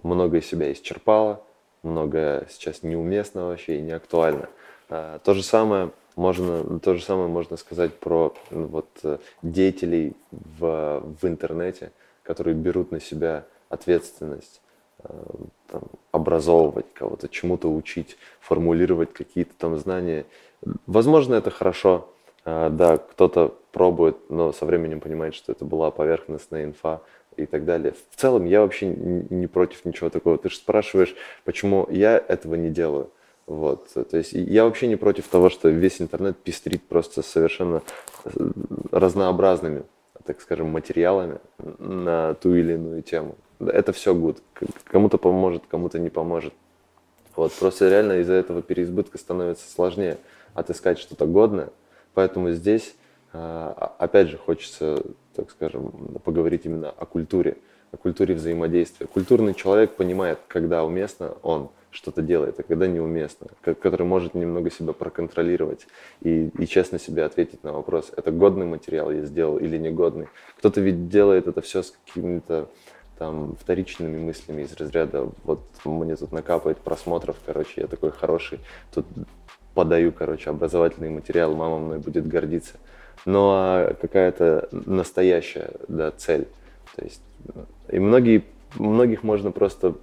[0.03, 1.43] многое себя исчерпало,
[1.83, 4.49] многое сейчас неуместно вообще и не актуально.
[4.89, 11.03] А, то же самое можно, то же самое можно сказать про вот, э, деятелей в,
[11.21, 11.91] в интернете–
[12.25, 14.61] которые берут на себя ответственность
[15.03, 15.09] э,
[15.67, 20.25] там, образовывать кого-то, чему-то учить, формулировать какие-то там знания.
[20.87, 22.09] Возможно, это хорошо,
[22.43, 27.01] э, да, кто-то пробует, но со временем понимает, что это была поверхностная инфа
[27.37, 27.93] и так далее.
[28.11, 30.37] В целом, я вообще не против ничего такого.
[30.37, 33.09] Ты же спрашиваешь, почему я этого не делаю.
[33.47, 37.83] Вот, то есть я вообще не против того, что весь интернет пестрит просто совершенно
[38.23, 38.29] э,
[38.91, 39.83] разнообразными
[40.25, 43.35] так скажем, материалами на ту или иную тему.
[43.59, 44.41] Это все good.
[44.85, 46.53] Кому-то поможет, кому-то не поможет.
[47.35, 50.17] Вот, просто реально из-за этого переизбытка становится сложнее
[50.53, 51.69] отыскать что-то годное.
[52.13, 52.95] Поэтому здесь,
[53.33, 55.03] а, опять же, хочется,
[55.35, 55.91] так скажем,
[56.23, 57.57] поговорить именно о культуре,
[57.91, 59.07] о культуре взаимодействия.
[59.07, 64.93] Культурный человек понимает, когда уместно он– что-то делает, а когда неуместно, который может немного себя
[64.93, 65.87] проконтролировать
[66.21, 70.27] и, и честно себе ответить на вопрос, это годный материал я сделал или негодный.
[70.57, 72.69] Кто-то ведь делает это все с какими-то
[73.17, 78.59] там вторичными мыслями из разряда, вот мне тут накапает просмотров, короче, я такой хороший,
[78.93, 79.05] тут
[79.73, 82.73] подаю, короче, образовательный материал, мама мной будет гордиться.
[83.25, 86.47] Но какая-то настоящая да, цель.
[86.95, 87.21] То есть,
[87.91, 88.43] и многие,
[88.77, 89.95] многих можно просто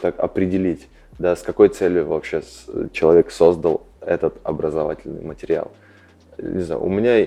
[0.00, 0.88] так определить
[1.18, 2.42] да, с какой целью вообще
[2.92, 5.70] человек создал этот образовательный материал.
[6.38, 7.24] Не знаю, у меня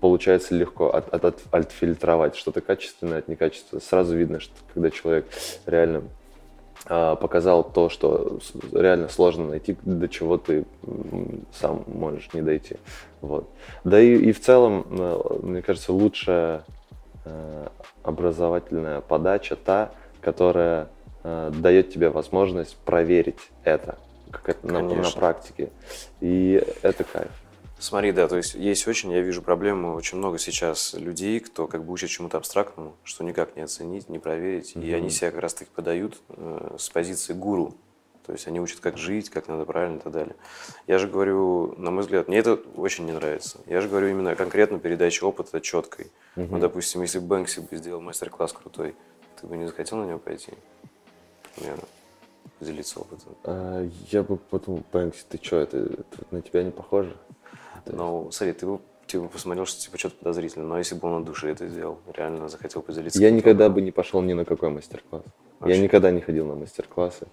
[0.00, 3.82] получается легко от, от, от, отфильтровать что-то качественное от некачественного.
[3.82, 5.26] Сразу видно, что когда человек
[5.66, 6.04] реально
[6.84, 8.38] показал то, что
[8.72, 10.64] реально сложно найти, до чего ты
[11.52, 12.76] сам можешь не дойти.
[13.20, 13.48] Вот.
[13.84, 16.64] Да и, и в целом, э, мне кажется, лучшая
[17.24, 17.66] э,
[18.02, 20.88] образовательная подача та, которая
[21.24, 23.98] э, дает тебе возможность проверить это,
[24.30, 25.70] как это на, на практике.
[26.20, 27.30] И это кайф.
[27.78, 31.84] Смотри, да, то есть есть очень, я вижу проблему, очень много сейчас людей, кто как
[31.84, 34.84] бы учат чему-то абстрактному, что никак не оценить, не проверить, mm-hmm.
[34.84, 37.76] и они себя как раз таки подают э, с позиции гуру,
[38.26, 40.36] то есть они учат, как жить, как надо правильно и так далее.
[40.86, 43.58] Я же говорю, на мой взгляд, мне это очень не нравится.
[43.66, 46.10] Я же говорю именно конкретно передача опыта четкой.
[46.36, 46.48] Mm-hmm.
[46.50, 48.96] Ну, допустим, если Бэнкси бы сделал мастер-класс крутой,
[49.40, 50.52] ты бы не захотел на него пойти?
[51.58, 51.88] Наверное,
[52.58, 53.34] поделиться опытом.
[53.44, 57.16] А, я бы подумал, Бэнкси, ты что, это, это на тебя не похоже?
[57.86, 60.66] Ну, смотри, ты бы типа посмотрел, что типа что-то подозрительно.
[60.66, 63.20] Но если бы он от души это сделал, реально захотел поделиться.
[63.20, 65.24] Я никогда бы не пошел ни на какой мастер-класс.
[65.60, 65.76] Вообще?
[65.76, 67.26] Я никогда не ходил на мастер-классы.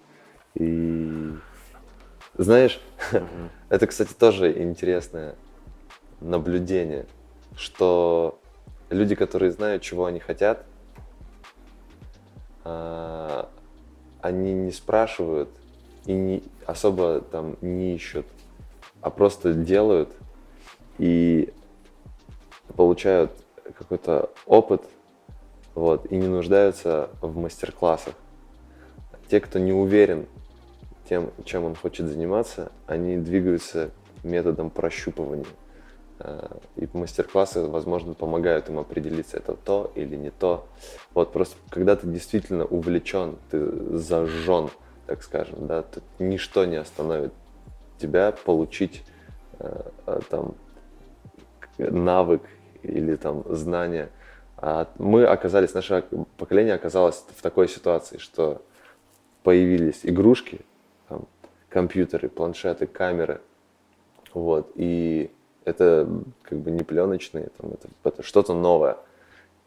[0.54, 1.34] И
[2.36, 2.80] знаешь,
[3.68, 5.36] это, кстати, тоже интересное
[6.20, 7.06] наблюдение,
[7.56, 8.40] что
[8.90, 10.64] люди, которые знают, чего они хотят,
[12.64, 13.48] а,
[14.20, 15.50] они не спрашивают
[16.06, 18.26] и не особо там не ищут,
[19.00, 20.10] а просто делают
[20.98, 21.52] и
[22.76, 23.32] получают
[23.78, 24.82] какой-то опыт,
[25.74, 28.14] вот, и не нуждаются в мастер-классах.
[29.28, 30.26] Те, кто не уверен
[31.08, 33.90] тем, чем он хочет заниматься, они двигаются
[34.22, 35.46] методом прощупывания.
[36.18, 40.66] Э, и мастер-классы, возможно, помогают им определиться, это то или не то.
[41.14, 44.70] Вот просто когда ты действительно увлечен, ты зажжен,
[45.06, 47.32] так скажем, да, то ничто не остановит
[47.98, 49.02] тебя получить
[49.58, 50.54] э, э, там
[51.78, 52.42] навык
[52.82, 54.08] или там знание.
[54.56, 56.04] А мы оказались, наше
[56.38, 58.62] поколение оказалось в такой ситуации, что
[59.42, 60.60] появились игрушки,
[61.08, 61.26] там,
[61.68, 63.40] компьютеры, планшеты, камеры,
[64.32, 65.30] вот, и
[65.64, 66.08] это
[66.42, 68.96] как бы не пленочные, там, это, это что-то новое.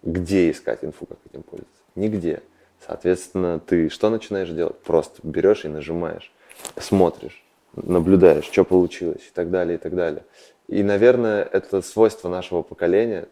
[0.01, 1.81] Где искать инфу, как этим пользоваться?
[1.95, 2.41] Нигде.
[2.85, 4.77] Соответственно, ты что начинаешь делать?
[4.79, 6.31] Просто берешь и нажимаешь,
[6.77, 7.43] смотришь,
[7.75, 10.23] наблюдаешь, что получилось и так далее, и так далее.
[10.69, 13.27] И, наверное, это свойство нашего поколения,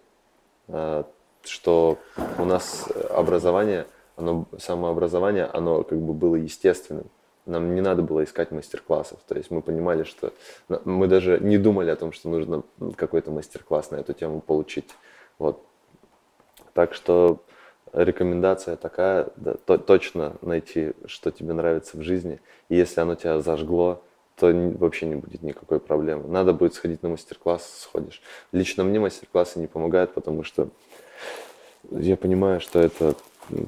[0.68, 1.06] а,
[1.44, 2.00] что
[2.40, 3.86] у нас образование,
[4.16, 7.06] оно, самообразование, оно как бы было естественным.
[7.46, 9.20] Нам не надо было искать мастер-классов.
[9.28, 10.34] То есть мы понимали, что
[10.84, 12.64] мы даже не думали о том, что нужно
[12.96, 14.90] какой-то мастер-класс на эту тему получить.
[15.38, 15.64] Вот.
[16.74, 17.44] Так что
[17.94, 22.42] рекомендация такая, да, то, точно найти, что тебе нравится в жизни.
[22.70, 24.02] И если оно тебя зажгло,
[24.38, 26.28] то вообще не будет никакой проблемы.
[26.28, 28.22] Надо будет сходить на мастер-класс, сходишь.
[28.52, 30.70] Лично мне мастер-классы не помогают, потому что
[31.90, 33.16] я понимаю, что это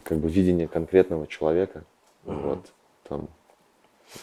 [0.04, 1.84] как бы видение конкретного человека.
[2.26, 2.42] Uh-huh.
[2.42, 2.72] Вот,
[3.04, 3.30] там.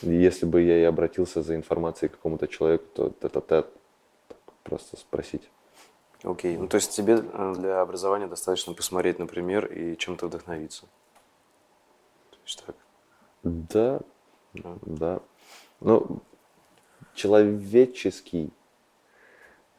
[0.02, 3.66] Если бы я и обратился за информацией к какому-то человеку, то это
[4.62, 5.48] просто спросить.
[6.22, 6.58] Окей, okay.
[6.58, 10.86] ну то есть тебе э, для образования достаточно посмотреть, например, и чем-то вдохновиться.
[12.30, 12.76] То есть так.
[13.42, 14.00] Да,
[14.54, 14.76] да.
[14.82, 15.20] да.
[15.80, 16.22] Ну,
[17.16, 18.50] человеческий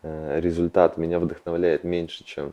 [0.01, 2.51] э, результат меня вдохновляет меньше, чем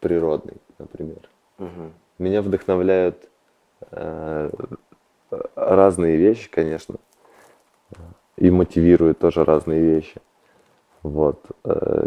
[0.00, 1.28] природный, например.
[1.58, 1.92] Угу.
[2.18, 3.28] Меня вдохновляют
[3.92, 4.50] э,
[5.54, 6.96] разные вещи, конечно,
[8.36, 10.20] и мотивируют тоже разные вещи.
[11.02, 11.44] Вот.
[11.64, 12.06] Э,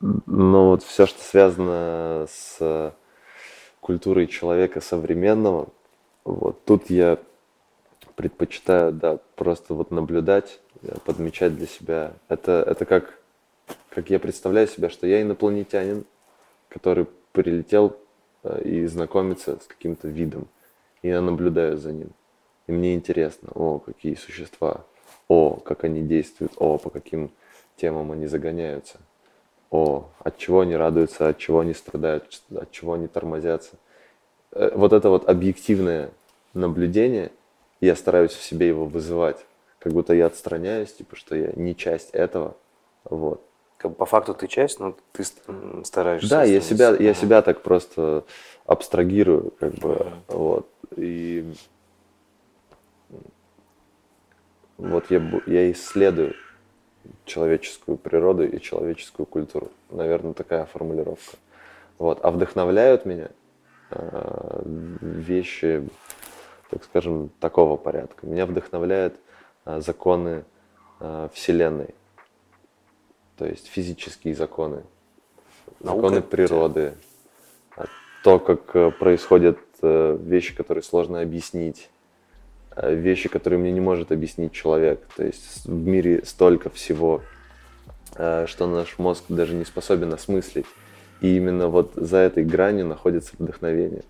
[0.00, 2.94] но вот все, что связано с
[3.80, 5.68] культурой человека современного,
[6.24, 7.18] вот тут я
[8.18, 12.14] предпочитаю, да, просто вот наблюдать, э, подмечать для себя.
[12.28, 13.16] Это, это как,
[13.90, 16.04] как я представляю себя, что я инопланетянин,
[16.68, 17.96] который прилетел
[18.42, 20.48] э, и знакомится с каким-то видом.
[21.02, 22.10] И я наблюдаю за ним.
[22.66, 24.84] И мне интересно, о, какие существа,
[25.28, 27.30] о, как они действуют, о, по каким
[27.76, 28.98] темам они загоняются,
[29.70, 33.76] о, от чего они радуются, от чего они страдают, от чего они тормозятся.
[34.50, 36.10] Э, вот это вот объективное
[36.52, 37.30] наблюдение–
[37.80, 39.44] я стараюсь в себе его вызывать,
[39.78, 42.56] как будто я отстраняюсь, типа, что я не часть этого,
[43.04, 43.42] вот.
[43.76, 45.24] Как по факту ты часть, но ты
[45.84, 46.28] стараешься.
[46.28, 48.24] Да, я себя, я себя так просто
[48.66, 50.12] абстрагирую, как бы, mm-hmm.
[50.28, 50.68] вот.
[50.96, 51.52] И
[54.78, 56.34] вот я, я исследую
[57.24, 59.70] человеческую природу и человеческую культуру.
[59.90, 61.36] Наверное, такая формулировка.
[61.98, 62.20] Вот.
[62.22, 63.28] А вдохновляют меня
[63.90, 65.88] э, вещи
[66.70, 68.26] так скажем, такого порядка.
[68.26, 69.14] Меня вдохновляют
[69.64, 70.44] а, законы
[71.00, 71.94] а, Вселенной,
[73.36, 74.82] то есть физические законы,
[75.80, 76.94] Наука законы природы,
[77.76, 77.86] а,
[78.24, 81.88] то, как э, происходят э, вещи, которые сложно объяснить,
[82.76, 85.04] вещи, которые мне не может объяснить человек.
[85.16, 87.22] То есть в мире столько всего,
[88.12, 90.66] что наш мозг даже не способен осмыслить.
[91.20, 94.02] И именно вот за этой гранью находится вдохновение.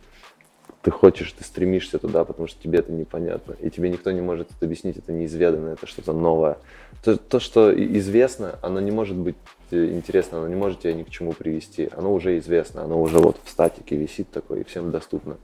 [0.89, 3.55] Ты хочешь, ты стремишься туда, потому что тебе это непонятно.
[3.61, 6.57] И тебе никто не может это объяснить, это неизведанно, это что-то новое.
[7.05, 9.37] То, то, что известно, оно не может быть
[9.71, 11.91] интересно, оно не может тебя ни к чему привести.
[11.95, 15.37] Оно уже известно, оно уже вот в статике висит такое и всем доступно.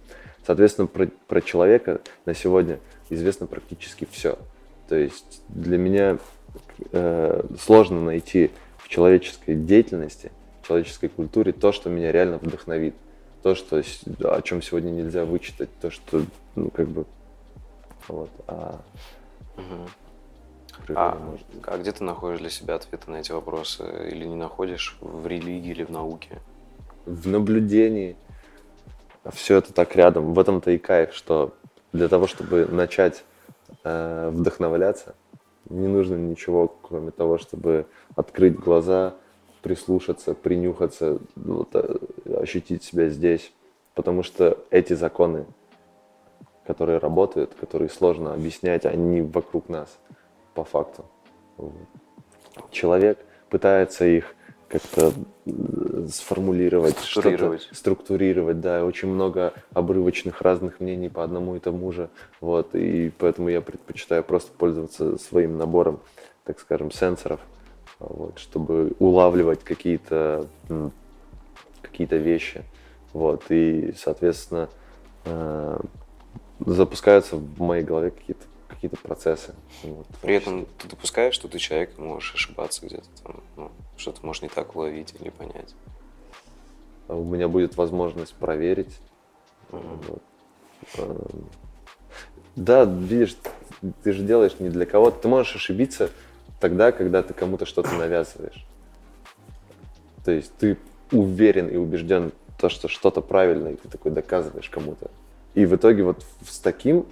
[0.46, 2.80] Соответственно, про, про человека на сегодня
[3.10, 4.38] известно практически все.
[4.88, 6.16] То есть для меня
[6.90, 10.32] э, сложно найти в человеческой деятельности,
[10.62, 12.94] в человеческой культуре то, что меня реально вдохновит.
[13.44, 13.80] То, что,
[14.24, 16.24] о чем сегодня нельзя вычитать, то, что,
[16.56, 17.06] ну, как бы,
[18.08, 18.30] вот.
[18.48, 18.80] А,
[19.56, 19.88] угу
[20.94, 21.36] а,
[21.66, 23.84] а где ты находишь для себя ответы на эти вопросы?
[24.10, 26.40] Или не находишь в религии или в науке?
[27.06, 28.16] В наблюдении.
[29.32, 30.34] Все это так рядом.
[30.34, 31.54] В этом-то и кайф, что
[31.92, 33.24] для того, чтобы начать
[33.84, 35.14] э, вдохновляться,
[35.70, 37.86] не нужно ничего, кроме того, чтобы
[38.16, 39.14] открыть глаза,
[39.64, 41.96] прислушаться, принюхаться, вот, э,
[42.36, 43.50] ощутить себя здесь.
[43.94, 45.46] Потому что эти законы,
[46.66, 49.98] которые работают, которые сложно объяснять, они вокруг нас
[50.52, 51.06] по факту.
[52.70, 54.34] Человек пытается их
[54.68, 55.12] как-то
[56.10, 57.62] сформулировать, структурировать.
[57.62, 62.10] что-то структурировать, да, очень много обрывочных разных мнений по одному и тому же,
[62.40, 66.00] вот, и поэтому я предпочитаю просто пользоваться своим набором,
[66.44, 67.40] так скажем, сенсоров,
[67.98, 70.46] вот, чтобы улавливать какие-то
[71.82, 72.64] какие-то вещи,
[73.12, 74.68] вот, и, соответственно,
[75.24, 75.78] э,
[76.60, 79.54] запускаются в моей голове какие-то какие-то процессы.
[79.82, 84.42] Вот, При этом ты допускаешь, что ты человек, можешь ошибаться где-то там, ну, что-то можешь
[84.42, 85.74] не так уловить или понять.
[87.08, 88.98] А у меня будет возможность проверить.
[89.70, 90.04] Mm-hmm.
[90.08, 90.22] Вот.
[90.98, 91.48] Эм,
[92.56, 93.36] да, видишь,
[94.02, 95.20] ты же делаешь не для кого-то.
[95.20, 96.10] Ты можешь ошибиться
[96.64, 98.64] тогда, когда ты кому-то что-то навязываешь.
[100.24, 100.78] То есть ты
[101.12, 105.10] уверен и убежден в том, что что-то правильно, и ты такой доказываешь кому-то.
[105.52, 107.04] И в итоге вот с таким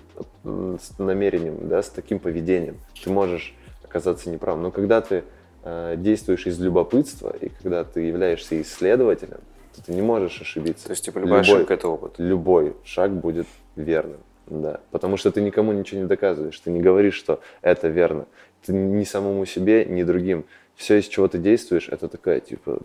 [0.43, 4.63] с намерением, да, с таким поведением ты можешь оказаться неправым.
[4.63, 5.23] Но когда ты
[5.65, 9.41] э, действуешь из любопытства, и когда ты являешься исследователем,
[9.77, 10.87] то ты не можешь ошибиться.
[10.87, 12.15] То есть, типа, любая любой, ошибка– это опыт?
[12.17, 13.47] Любой шаг будет
[13.77, 14.81] верным, да.
[14.91, 18.25] Потому что ты никому ничего не доказываешь, ты не говоришь, что это верно.
[18.65, 20.45] Ты ни самому себе, ни другим.
[20.75, 22.81] Все, из чего ты действуешь, это такая, типа,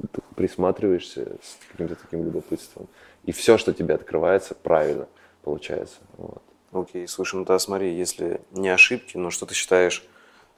[0.00, 2.88] ты присматриваешься с каким-то таким любопытством.
[3.24, 5.08] И все, что тебе открывается, правильно
[5.42, 5.98] получается.
[6.16, 6.42] Вот.
[6.72, 10.06] Окей, слушай, ну тогда смотри, если не ошибки, но что ты считаешь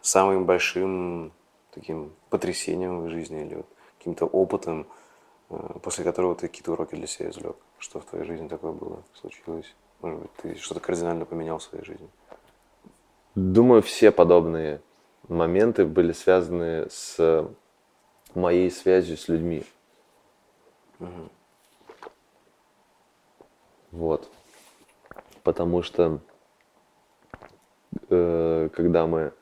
[0.01, 1.33] самым большим
[1.72, 3.66] таким потрясением в жизни или вот
[3.99, 4.87] каким-то опытом,
[5.51, 7.57] э, после которого ты какие-то уроки для себя извлек?
[7.79, 9.75] Что в твоей жизни такое было, случилось?
[10.03, 12.09] Может быть, ты что-то кардинально поменял в своей жизни?
[13.35, 14.80] Думаю, все подобные
[15.28, 17.49] моменты были связаны с
[18.35, 19.64] моей связью с людьми.
[21.01, 21.28] Угу.
[23.91, 24.28] Вот.
[25.43, 26.20] Потому что
[28.09, 29.32] э, когда мы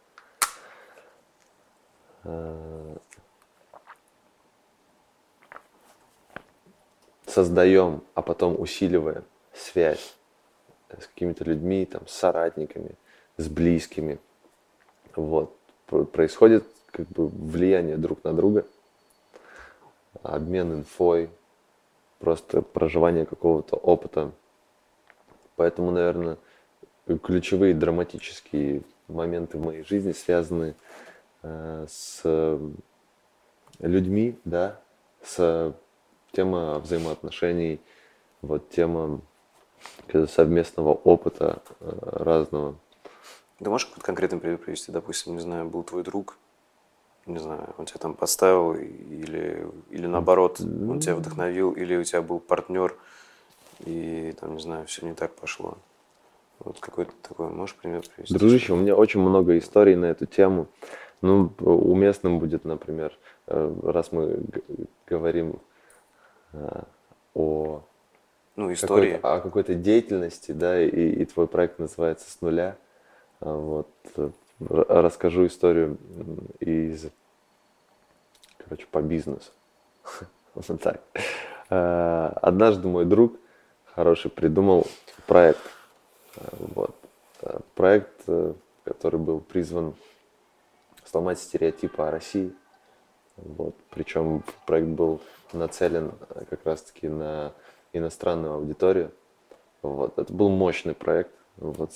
[2.25, 2.97] э,
[7.27, 10.17] создаем, а потом усиливаем связь
[10.89, 12.97] с какими-то людьми, там, с соратниками,
[13.43, 14.19] с близкими,
[15.15, 15.57] вот,
[16.13, 18.65] происходит как бы влияние друг на друга,
[20.23, 21.31] обмен инфой,
[22.19, 24.31] просто проживание какого-то опыта.
[25.57, 26.39] Поэтому, наверное,
[27.23, 30.75] ключевые драматические моменты в моей жизни связаны
[31.43, 32.23] э, с
[33.81, 34.81] людьми, да,
[35.23, 35.75] с
[36.33, 37.81] тема взаимоотношений,
[38.41, 39.21] вот тема
[40.29, 42.77] совместного опыта э, разного.
[43.63, 44.93] Ты можешь какой-то конкретный пример привести?
[44.93, 46.39] Допустим, не знаю, был твой друг,
[47.27, 52.23] не знаю, он тебя там подставил или, или наоборот, он тебя вдохновил, или у тебя
[52.23, 52.97] был партнер–
[53.85, 55.77] и там, не знаю, все не так пошло.
[56.61, 58.35] Вот какой-то такой, можешь пример привести?
[58.35, 60.69] Дружище, у меня очень много историй на эту тему.
[61.21, 64.41] Ну, уместным будет, например, э, раз мы
[65.07, 65.61] говорим
[66.53, 66.83] э,
[67.35, 67.83] о
[68.57, 69.15] ну, истории.
[69.15, 72.77] Какой о какой-то деятельности, да, и, и твой проект называется «С нуля».
[73.43, 73.91] Вот.
[74.17, 74.31] Э,
[74.61, 75.99] расскажу историю
[76.61, 77.07] из,
[78.59, 79.51] короче, по бизнесу.
[80.55, 81.01] Вот так.
[81.71, 83.39] Однажды мой друг
[83.95, 84.87] хороший придумал
[85.27, 85.61] проект.
[86.37, 86.95] Э, вот.
[87.43, 89.95] Э, проект, э, который был призван
[91.05, 92.53] сломать стереотипы о России.
[93.37, 93.75] Вот.
[93.91, 95.21] Причем проект был
[95.53, 96.13] нацелен
[96.51, 97.53] как раз-таки на
[97.93, 99.13] иностранную аудиторию.
[99.83, 100.19] Вот.
[100.19, 101.93] Это был мощный проект, вот,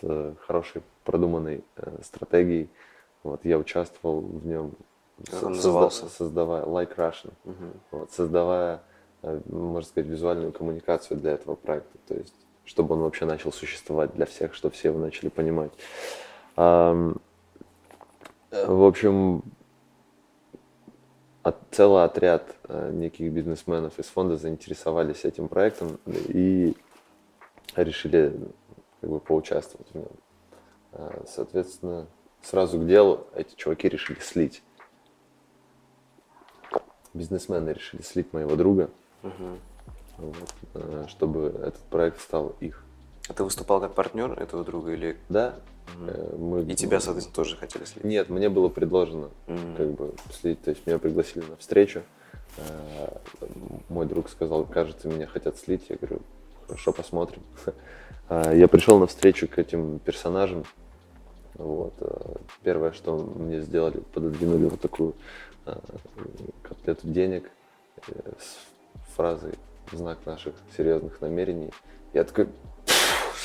[0.00, 2.68] с э, хорошей продуманной э, стратегией.
[3.22, 3.44] Вот.
[3.44, 4.72] Я участвовал в нем,
[5.42, 6.08] назывался?
[6.08, 7.72] создавая Like Russian, Мгм.
[7.90, 8.82] вот, создавая,
[9.22, 11.98] э, можно сказать, визуальную коммуникацию для этого проекта.
[12.06, 12.34] То есть,
[12.64, 15.72] чтобы он вообще начал существовать для всех, чтобы все его начали понимать.
[18.50, 19.42] В общем,
[21.42, 26.76] от- целый отряд э, неких бизнесменов из фонда заинтересовались этим проектом и
[27.76, 28.34] решили
[29.00, 30.06] как бы поучаствовать в нем.
[30.92, 32.06] Э, Соответственно,
[32.42, 34.62] сразу к делу эти чуваки решили слить.
[37.14, 38.90] Бизнесмены решили слить моего друга,
[39.22, 39.58] Мгм.
[40.18, 42.84] вот, э, чтобы этот проект стал их.
[43.28, 45.16] А ты выступал как партнер этого друга или...
[45.28, 45.56] Да,
[46.06, 46.62] э, мы...
[46.62, 48.04] И тебя, соответственно, тоже хотели слить?
[48.04, 49.76] Нет, мне было предложено Мгм.
[49.76, 52.02] как бы слить, то есть меня пригласили на встречу.
[53.88, 55.86] Мой друг сказал, кажется, меня хотят слить.
[55.88, 56.20] Я говорю,
[56.68, 57.42] хорошо, посмотрим.
[58.28, 60.64] Э, Я пришел на встречу к этим персонажам.
[61.54, 61.94] Вот.
[62.00, 65.14] э, Первое, что мне сделали, пододвинули вот такую
[65.66, 65.74] э,
[66.62, 67.50] котлету денег
[68.08, 69.54] э, с фразой
[69.92, 71.70] знак наших серьезных намерений.
[72.12, 72.48] Я такой,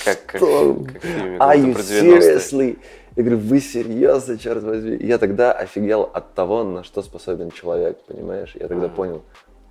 [0.06, 0.76] Как, как, Что?
[0.86, 2.38] как фильме Are you про 90-е.
[2.38, 2.80] seriously?
[3.16, 4.98] Я говорю, вы серьезно, черт возьми?
[5.06, 8.56] Я тогда офигел от того, на что способен человек, понимаешь?
[8.60, 8.96] Я тогда Ага.
[8.96, 9.22] понял,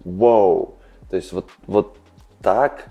[0.04, 0.74] вау!
[1.10, 1.96] То есть вот, вот
[2.40, 2.86] так,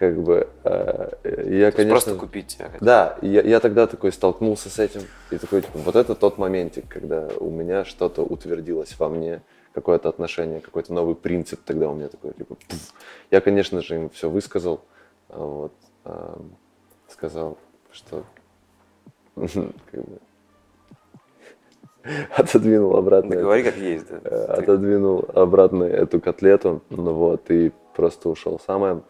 [0.00, 1.10] как бы, э,
[1.50, 1.90] я, конечно...
[1.90, 2.82] Просто купить тебя хотели.
[2.82, 6.88] Да, я, я тогда такой столкнулся с этим, и такой, типа, вот это тот моментик,
[6.88, 9.42] когда у меня что-то утвердилось во мне,
[9.74, 12.94] какое-то отношение, какой-то новый принцип тогда у меня такой, типа, пф.
[13.30, 14.80] я, конечно же, им все высказал,
[15.28, 15.74] а вот,
[16.04, 16.56] ам,
[17.06, 17.58] сказал,
[17.92, 18.24] что
[19.36, 19.50] как
[19.92, 20.18] бы,
[22.38, 23.34] отодвинул обратно.
[23.36, 24.18] Да говори как есть, да.
[24.24, 28.58] э, отодвинул обратно эту котлету, ну вот, и просто ушел.
[28.66, 29.02] Самое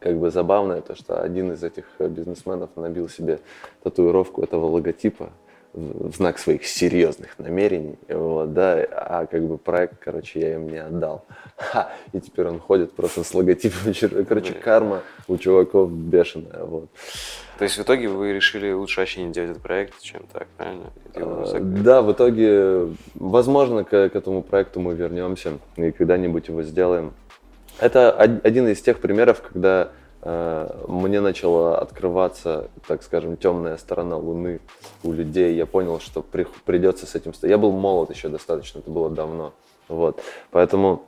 [0.00, 3.40] как бы забавное, то, что один из этих э, бизнесменов набил себе
[3.82, 5.30] татуировку этого логотипа
[5.76, 10.78] в знак своих серьезных намерений, вот, да, а как бы проект, короче, я им не
[10.78, 11.26] отдал.
[11.56, 13.92] Ха, и теперь он ходит просто с логотипом,
[14.28, 16.88] короче, карма у чуваков бешеная, вот.
[17.58, 20.92] То есть в итоге вы решили лучше вообще не делать этот проект, чем так, правильно?
[21.14, 21.58] А.
[21.60, 27.12] Да, в итоге, возможно, к, к этому проекту мы вернемся и когда-нибудь его сделаем.
[27.78, 29.90] Это од- один из тех примеров, когда
[30.22, 34.60] э, мне начала открываться, так скажем, темная сторона Луны
[35.02, 35.54] у людей.
[35.54, 37.32] Я понял, что при- придется с этим...
[37.42, 39.52] Я был молод еще достаточно, это было давно.
[39.88, 40.20] Вот.
[40.50, 41.04] Поэтому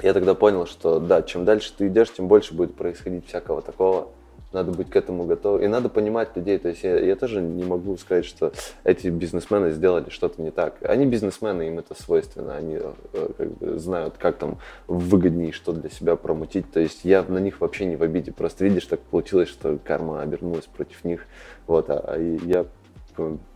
[0.00, 4.08] я тогда понял, что да, чем дальше ты идешь, тем больше будет происходить всякого такого.
[4.52, 5.62] Надо быть к этому готовым.
[5.62, 6.58] И надо понимать людей.
[6.58, 8.52] То есть я, я тоже не могу сказать, что
[8.84, 10.74] эти бизнесмены сделали что-то не так.
[10.82, 12.56] Они бизнесмены, им это свойственно.
[12.56, 16.70] Они э, как бы знают, как там выгоднее что для себя промутить.
[16.70, 18.32] То есть я на них вообще не в обиде.
[18.32, 21.26] Просто видишь, так получилось, что карма обернулась против них.
[21.66, 22.66] Вот, а, а я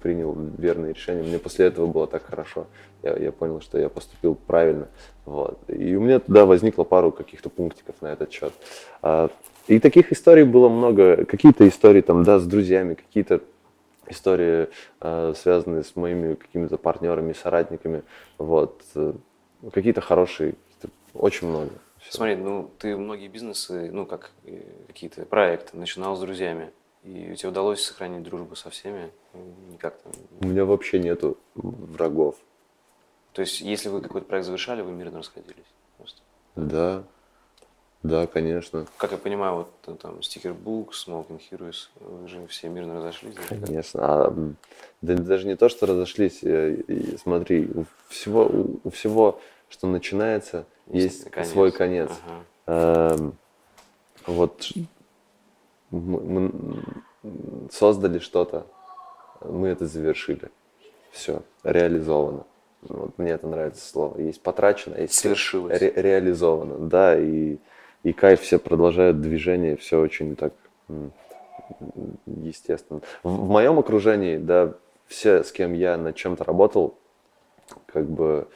[0.02, 1.24] принял верное решение.
[1.24, 2.66] Мне после этого было так хорошо.
[3.02, 4.88] Я, я понял, что я поступил правильно.
[5.24, 5.58] Вот.
[5.68, 8.52] И у меня тогда возникло пару каких-то пунктиков на этот счет.
[9.02, 9.30] А,
[9.68, 11.24] И таких историй было много.
[11.24, 13.40] Какие-то истории там, да, с друзьями, какие-то
[14.08, 14.68] истории,
[15.00, 18.02] э, связанные с моими какими-то партнерами, соратниками.
[18.38, 18.82] Вот.
[18.94, 19.12] Э,
[19.72, 21.70] Какие-то хорошие, какие-то- очень много.
[21.98, 22.12] Всё.
[22.12, 24.30] Смотри, ну ты многие бизнесы, ну как
[24.86, 26.70] какие-то проекты начинал с друзьями.
[27.02, 29.10] И тебе удалось сохранить дружбу со всеми?
[29.72, 30.12] Никак там.
[30.40, 32.36] У меня вообще нету врагов.
[33.32, 35.56] То есть, если вы какой-то проект завершали, вы мирно расходились.
[35.96, 36.20] Просто.
[36.54, 37.02] Да,
[38.06, 38.86] да, конечно.
[38.96, 43.34] Как я понимаю, вот э, там Book, Smoking Heroes, вы же все мирно разошлись.
[43.34, 43.56] да?
[43.66, 44.00] Конечно.
[44.02, 44.34] А,
[45.02, 46.40] да даже не то, что разошлись.
[46.42, 48.44] э, и смотри, у всего,
[48.84, 51.50] у, всего, что начинается, есть Конец.
[51.50, 52.10] свой конец.
[52.66, 53.14] Ага.
[53.14, 53.34] Эм,
[54.26, 54.68] вот
[55.90, 56.52] мы, мы
[57.70, 58.66] создали что-то,
[59.40, 60.50] мы это завершили.
[61.10, 62.44] Все, реализовано.
[62.82, 64.18] Вот мне это нравится слово.
[64.20, 65.80] Есть потрачено, есть Свершилось.
[65.80, 67.56] ре- реализовано, да, и,
[68.06, 70.52] и кайф, все продолжают движение, все очень так
[72.26, 73.00] естественно.
[73.24, 74.74] В, в моем окружении, да,
[75.08, 76.96] все, с кем я над чем-то работал,
[77.86, 78.46] как бы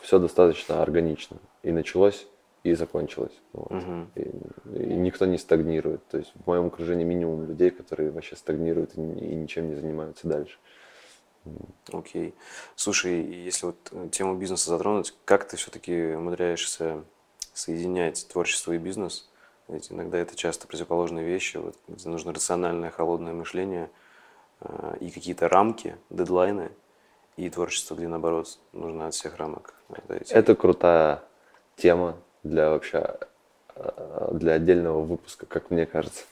[0.00, 1.36] все достаточно органично.
[1.62, 2.26] И началось,
[2.64, 3.38] и закончилось.
[3.52, 3.70] Вот.
[3.70, 4.10] Мгм.
[4.16, 4.22] И,
[4.74, 6.04] и никто не стагнирует.
[6.08, 10.26] То есть в моем окружении минимум людей, которые вообще стагнируют и, и ничем не занимаются
[10.26, 10.58] дальше.
[11.92, 12.34] Окей.
[12.74, 17.04] Слушай, и если вот э, тему бизнеса затронуть, как ты все-таки умудряешься
[17.60, 19.28] соединять творчество и бизнес?
[19.68, 23.88] Ведь иногда это часто противоположные вещи, вот, где нужно рациональное, холодное мышление
[24.60, 26.70] э, и какие-то рамки, дедлайны,
[27.36, 30.34] и творчество, где наоборот нужно от всех рамок отойти.
[30.34, 31.22] Это крутая
[31.76, 33.16] тема для вообще
[33.76, 36.24] э, для отдельного выпуска, как мне кажется.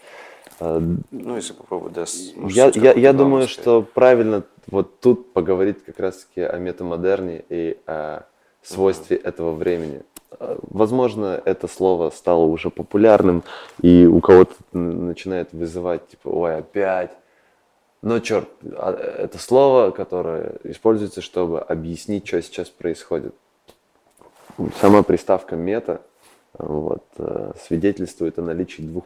[0.59, 2.05] Э, ну, если попробовать, да.
[2.49, 8.25] Я, я, я думаю, что правильно вот тут поговорить как раз-таки о метамодерне и о
[8.63, 9.29] свойстве uh-huh.
[9.29, 10.03] этого времени.
[10.39, 13.43] Возможно, это слово стало уже популярным,
[13.81, 17.13] и у кого-то начинает вызывать, типа, ой, опять.
[18.03, 23.35] Но черт, а, это слово, которое используется, чтобы объяснить, что сейчас происходит.
[24.81, 26.03] Сама приставка мета
[26.59, 29.05] вот, э, свидетельствует о наличии двух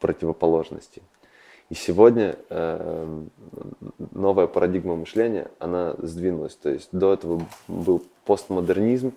[0.00, 1.02] противоположностей.
[1.70, 3.22] И сегодня э,
[4.12, 6.54] новая парадигма мышления, она сдвинулась.
[6.54, 9.12] То есть до этого был постмодернизм,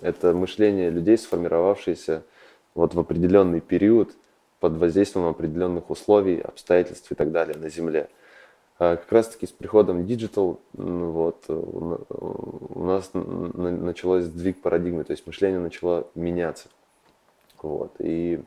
[0.00, 2.22] это мышление людей, сформировавшееся
[2.74, 4.12] вот в определенный период
[4.60, 8.08] под воздействием определенных условий, обстоятельств и так далее на Земле.
[8.78, 15.26] А как раз таки с приходом Digital вот, у нас началось сдвиг парадигмы, то есть
[15.26, 16.68] мышление начало меняться.
[17.60, 18.40] Вот, и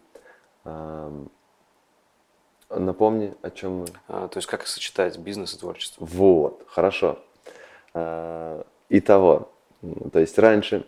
[0.64, 1.12] э,
[2.70, 3.86] напомни, о чем мы.
[4.08, 6.06] А, то есть как сочетать бизнес и творчество.
[6.06, 7.20] Вот, хорошо.
[7.94, 9.52] А, итого,
[10.14, 10.86] то есть раньше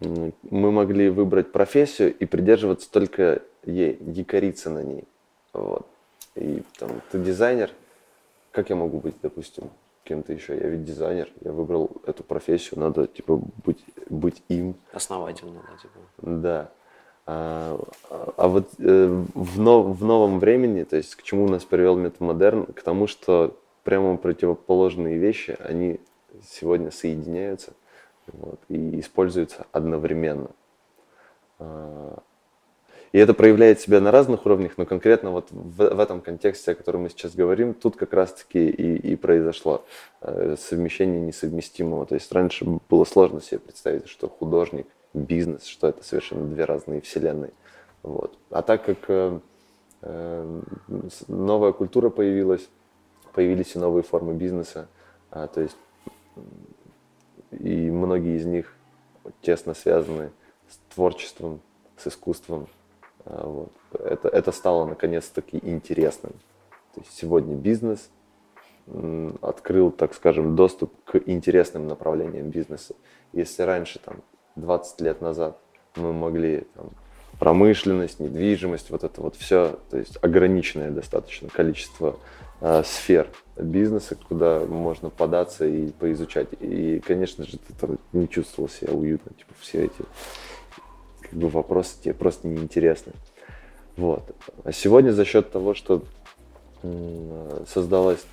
[0.00, 5.04] мы могли выбрать профессию и придерживаться только ей, якориться на ней.
[5.52, 5.86] Вот.
[6.34, 7.70] И там, ты дизайнер,
[8.52, 9.70] как я могу быть, допустим,
[10.04, 10.56] кем-то еще?
[10.56, 14.74] Я ведь дизайнер, я выбрал эту профессию, надо, типа, быть, быть им.
[14.92, 15.98] Основательно, да, типа.
[16.18, 16.70] Да.
[17.26, 17.78] А,
[18.36, 22.66] а вот э, в, нов, в новом времени, то есть к чему нас привел метамодерн,
[22.66, 23.54] к тому, что
[23.84, 26.00] прямо противоположные вещи, они
[26.42, 27.72] сегодня соединяются
[28.32, 30.50] вот, и используются одновременно.
[31.58, 32.22] А,
[33.12, 36.74] и это проявляет себя на разных уровнях, но конкретно вот в, в этом контексте, о
[36.74, 39.84] котором мы сейчас говорим, тут как раз-таки и, и произошло
[40.20, 42.04] э, совмещение несовместимого.
[42.04, 47.00] То есть раньше было сложно себе представить, что художник, бизнес, что это совершенно две разные
[47.00, 47.52] вселенные.
[48.02, 48.36] Вот.
[48.50, 49.40] А так как э,
[50.02, 50.60] э,
[51.28, 52.68] новая культура появилась,
[53.32, 54.88] появились и новые формы бизнеса,
[55.30, 55.76] а, то есть
[57.50, 58.74] и многие из них
[59.42, 60.30] тесно связаны
[60.68, 61.60] с творчеством,
[61.96, 62.68] с искусством.
[63.24, 63.72] А, вот.
[63.92, 66.32] Это, это стало наконец-таки интересным.
[66.94, 68.10] То есть сегодня бизнес
[69.42, 72.94] открыл, так скажем, доступ к интересным направлениям бизнеса.
[73.32, 74.22] Если раньше, там,
[74.56, 75.58] 20 лет назад,
[75.96, 76.90] мы могли там,
[77.38, 82.18] промышленность, недвижимость, вот это вот все, то есть ограниченное достаточно количество
[82.84, 86.48] сфер бизнеса, куда можно податься и поизучать.
[86.60, 90.04] И, конечно же, ты не чувствовал себя уютно, типа все эти
[91.20, 93.12] как бы вопросы тебе просто неинтересны.
[93.96, 94.22] Вот.
[94.64, 96.02] А сегодня за счет того, что
[97.66, 98.24] создалась,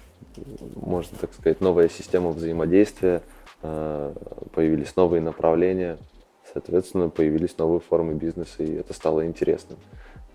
[0.76, 3.24] можно так сказать, новая система взаимодействия,
[3.64, 4.14] э,
[4.54, 5.98] появились новые направления,
[6.54, 9.80] соответственно, появились новые формы бизнеса, и это стало интересным,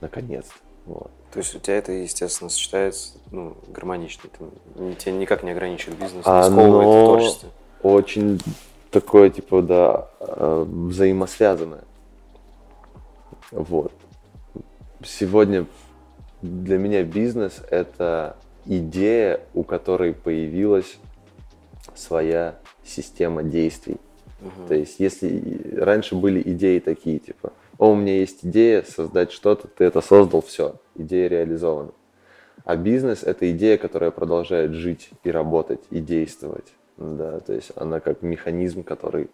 [0.00, 0.54] наконец-то.
[0.86, 1.12] Вот.
[1.32, 4.28] То есть у тебя это, естественно, сочетается ну, гармонично.
[4.30, 7.48] Ты, тебя никак не ограничивает бизнес, не сковывает в творчестве.
[7.82, 8.40] Очень
[8.90, 11.84] такое, типа, да, э, взаимосвязанное.
[13.52, 13.92] Вот.
[15.04, 15.66] Сегодня
[16.42, 20.98] для меня бизнес– это идея, у которой появилась
[21.94, 23.96] своя система действий.
[24.40, 24.68] Угу.
[24.68, 29.68] То есть, если раньше были идеи такие, типа, о, у меня есть идея создать что-то,
[29.68, 31.92] ты это создал, все, идея реализована.
[32.64, 36.72] А бизнес– это идея, которая продолжает жить и работать, и действовать.
[36.96, 39.30] Да, то есть она как механизм, который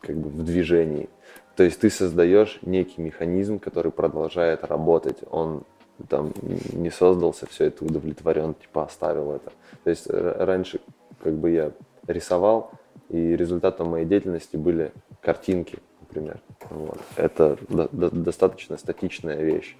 [0.00, 1.08] как бы в движении.
[1.56, 5.18] То есть ты создаешь некий механизм, который продолжает работать.
[5.30, 5.62] Он
[6.08, 6.32] там
[6.72, 9.52] не создался, все это удовлетворен, типа оставил это.
[9.84, 10.80] То есть раньше
[11.22, 11.72] как бы я
[12.06, 12.72] рисовал,
[13.08, 16.40] и результатом моей деятельности были картинки, например.
[16.70, 16.98] Вот.
[17.16, 19.76] Это до, до, достаточно статичная вещь.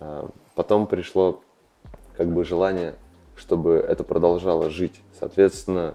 [0.00, 1.42] А, потом пришло
[2.16, 2.94] как бы желание,
[3.36, 5.00] чтобы это продолжало жить.
[5.18, 5.94] Соответственно,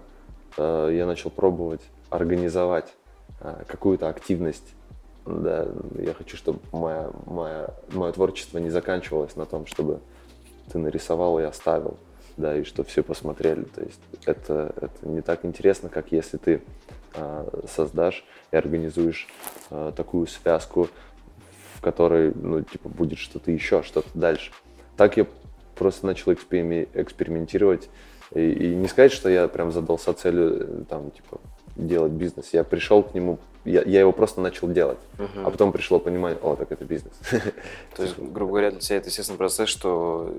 [0.56, 2.94] а, я начал пробовать организовать
[3.40, 4.74] а, какую-то активность.
[5.26, 5.66] Да,
[5.98, 10.00] я хочу, чтобы моя, моя, мое творчество не заканчивалось на том, чтобы
[10.70, 11.96] ты нарисовал и оставил
[12.36, 13.64] да, и что все посмотрели.
[13.64, 16.62] То есть это, это не так интересно, как если ты
[17.74, 19.26] создашь и организуешь
[19.96, 20.90] такую связку,
[21.76, 24.52] в которой, ну, типа, будет что-то еще, что-то дальше.
[24.96, 25.26] Так я
[25.74, 27.88] просто начал экспериментировать.
[28.34, 31.40] И, и не сказать, что я прям задался целью, там, типа,
[31.76, 32.50] делать бизнес.
[32.52, 35.44] Я пришел к нему, я, я его просто начал делать, uh-huh.
[35.44, 37.12] а потом пришло понимание, о, так это бизнес.
[37.96, 40.34] То есть, грубо говоря, для тебя это естественный процесс, что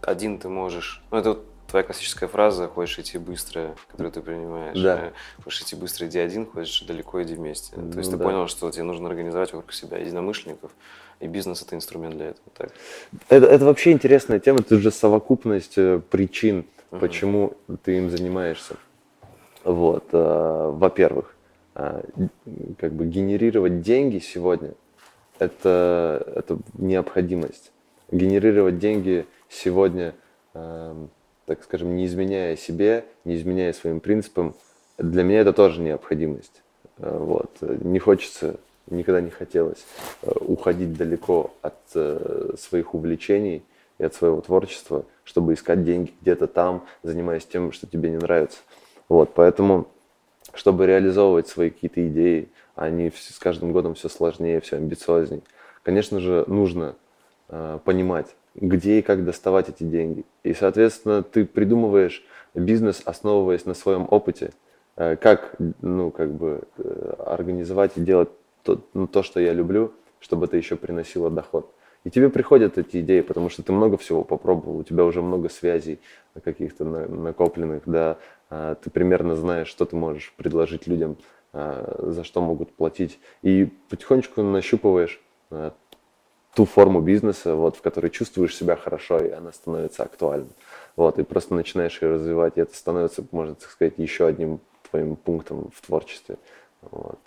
[0.00, 1.38] один ты можешь, ну это
[1.70, 4.78] твоя классическая фраза «хочешь идти быстро», которую ты принимаешь.
[4.80, 5.06] Да.
[5.06, 5.10] э,
[5.42, 7.74] «Хочешь идти быстро, иди один, хочешь далеко, иди вместе».
[7.76, 8.24] То есть Ну ты да.
[8.24, 10.70] понял, что тебе нужно организовать вокруг себя единомышленников,
[11.20, 12.48] и бизнес– это инструмент для этого.
[12.56, 12.70] Так.
[13.28, 18.76] Это, это вообще интересная тема, это же совокупность э, причин, почему ты им занимаешься.
[19.64, 21.34] Вот, э, во-первых,
[21.74, 24.74] как бы генерировать деньги сегодня
[25.38, 27.72] это, это необходимость.
[28.10, 30.14] Генерировать деньги сегодня,
[30.54, 31.10] эм,
[31.50, 34.54] так скажем, не изменяя себе, не изменяя своим принципам,
[34.98, 36.62] для меня это тоже необходимость.
[36.98, 37.50] Э, Вот.
[37.60, 39.84] Не хочется, никогда не хотелось
[40.22, 43.64] э, уходить далеко от э, своих увлечений
[43.98, 48.58] и от своего творчества, чтобы искать деньги где-то там, занимаясь тем, что тебе не нравится.
[49.08, 49.88] Вот, поэтому,
[50.54, 55.42] чтобы реализовывать свои какие-то идеи, они с каждым годом все сложнее, все амбициознее.
[55.82, 56.94] Конечно же, нужно
[57.48, 60.24] понимать, где и как доставать эти деньги.
[60.42, 62.24] И, соответственно, ты придумываешь
[62.54, 64.52] бизнес, основываясь на своем опыте,
[64.96, 68.30] э, как, ну, как бы э, организовать и делать
[68.62, 71.72] то, ну, то, что я люблю, чтобы это еще приносило доход.
[72.04, 75.50] И тебе приходят эти идеи, потому что ты много всего попробовал, у тебя уже много
[75.50, 76.00] связей
[76.42, 78.16] каких-то на- накопленных, да,
[78.48, 81.18] а, ты примерно знаешь, что ты можешь предложить людям,
[81.52, 85.20] а, за что могут платить, и потихонечку нащупываешь
[85.50, 85.74] а,
[86.54, 90.50] ту форму бизнеса, вот, в которой чувствуешь себя хорошо, и она становится актуальной.
[90.96, 95.16] Вот, и просто начинаешь ее развивать, и это становится, можно так сказать, еще одним твоим
[95.16, 96.36] пунктом в творчестве.
[96.82, 97.18] Вот.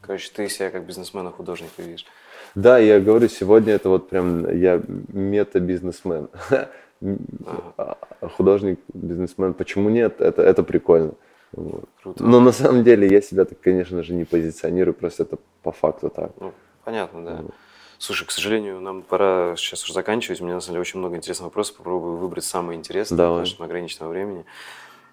[0.00, 2.06] Короче, ты себя как бизнесмена, художника видишь.
[2.54, 4.80] Да, я говорю, сегодня это вот прям я
[5.12, 6.28] мета-бизнесмен.
[7.76, 7.96] А
[8.36, 9.54] Художник, бизнесмен.
[9.54, 10.20] Почему нет?
[10.20, 11.12] Это, это прикольно.
[11.52, 11.84] Вот.
[12.02, 12.24] Круто.
[12.24, 16.08] Но на самом деле я себя так, конечно же, не позиционирую, просто это по факту
[16.08, 16.32] так.
[16.40, 16.52] Ну,
[16.84, 17.44] понятно, да.
[17.98, 20.40] Слушай, к сожалению, нам пора сейчас уже заканчивать.
[20.40, 21.76] У меня на самом деле очень много интересных вопросов.
[21.76, 23.38] Попробую выбрать самые интересные Давай.
[23.38, 24.44] в нашем ограниченном времени.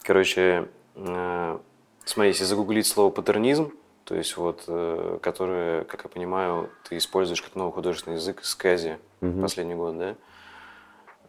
[0.03, 1.59] Короче, э,
[2.05, 3.71] смотри, если загуглить слово патернизм,
[4.03, 8.53] то есть вот, э, которое, как я понимаю, ты используешь как новый художественный язык из
[8.55, 8.97] Кази
[9.41, 10.15] последний год, да?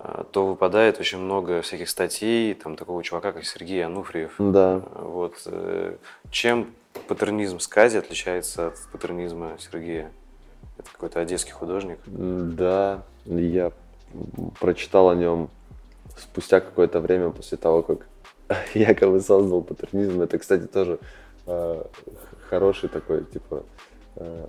[0.00, 4.34] А, то выпадает очень много всяких статей, там такого чувака, как Сергей Ануфриев.
[4.38, 4.82] Да.
[4.96, 5.42] Вот.
[5.46, 5.96] э,
[6.30, 6.74] Чем
[7.06, 10.10] патернизм скази отличается от патернизма Сергея?
[10.84, 11.98] Это какой-то одесский художник.
[12.06, 13.72] Да, я
[14.60, 15.48] прочитал о нем
[16.16, 18.06] спустя какое-то время после того, как
[18.74, 20.20] якобы создал патернизм.
[20.20, 20.98] Это, кстати, тоже
[21.46, 21.84] э,
[22.48, 23.64] хороший такой, типа,
[24.16, 24.46] э,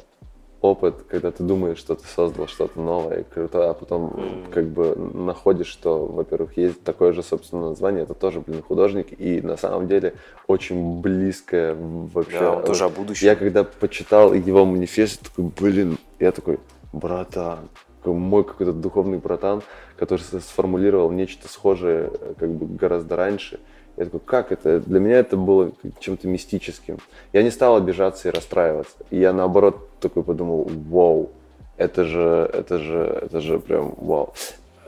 [0.62, 5.68] опыт, когда ты думаешь, что ты создал что-то новое крутое, а потом как бы находишь,
[5.68, 10.16] что, во-первых, есть такое же, собственно, название, это тоже, блин, художник, и на самом деле
[10.48, 12.40] очень близкое вообще.
[12.40, 13.28] Да, он тоже о будущем.
[13.28, 16.60] я когда почитал его манифест, такой, блин, я такой,
[16.94, 17.70] братан,
[18.06, 19.62] мой какой-то духовный братан,
[19.98, 23.60] который сформулировал нечто схожее э, как бы гораздо раньше.
[23.98, 24.80] Я такой, как это?
[24.82, 26.98] Для меня это было чем-то мистическим.
[27.32, 28.96] Я не стал обижаться и расстраиваться.
[29.10, 31.32] И я наоборот такой подумал, вау,
[31.78, 34.34] это же, это же, это же прям вау,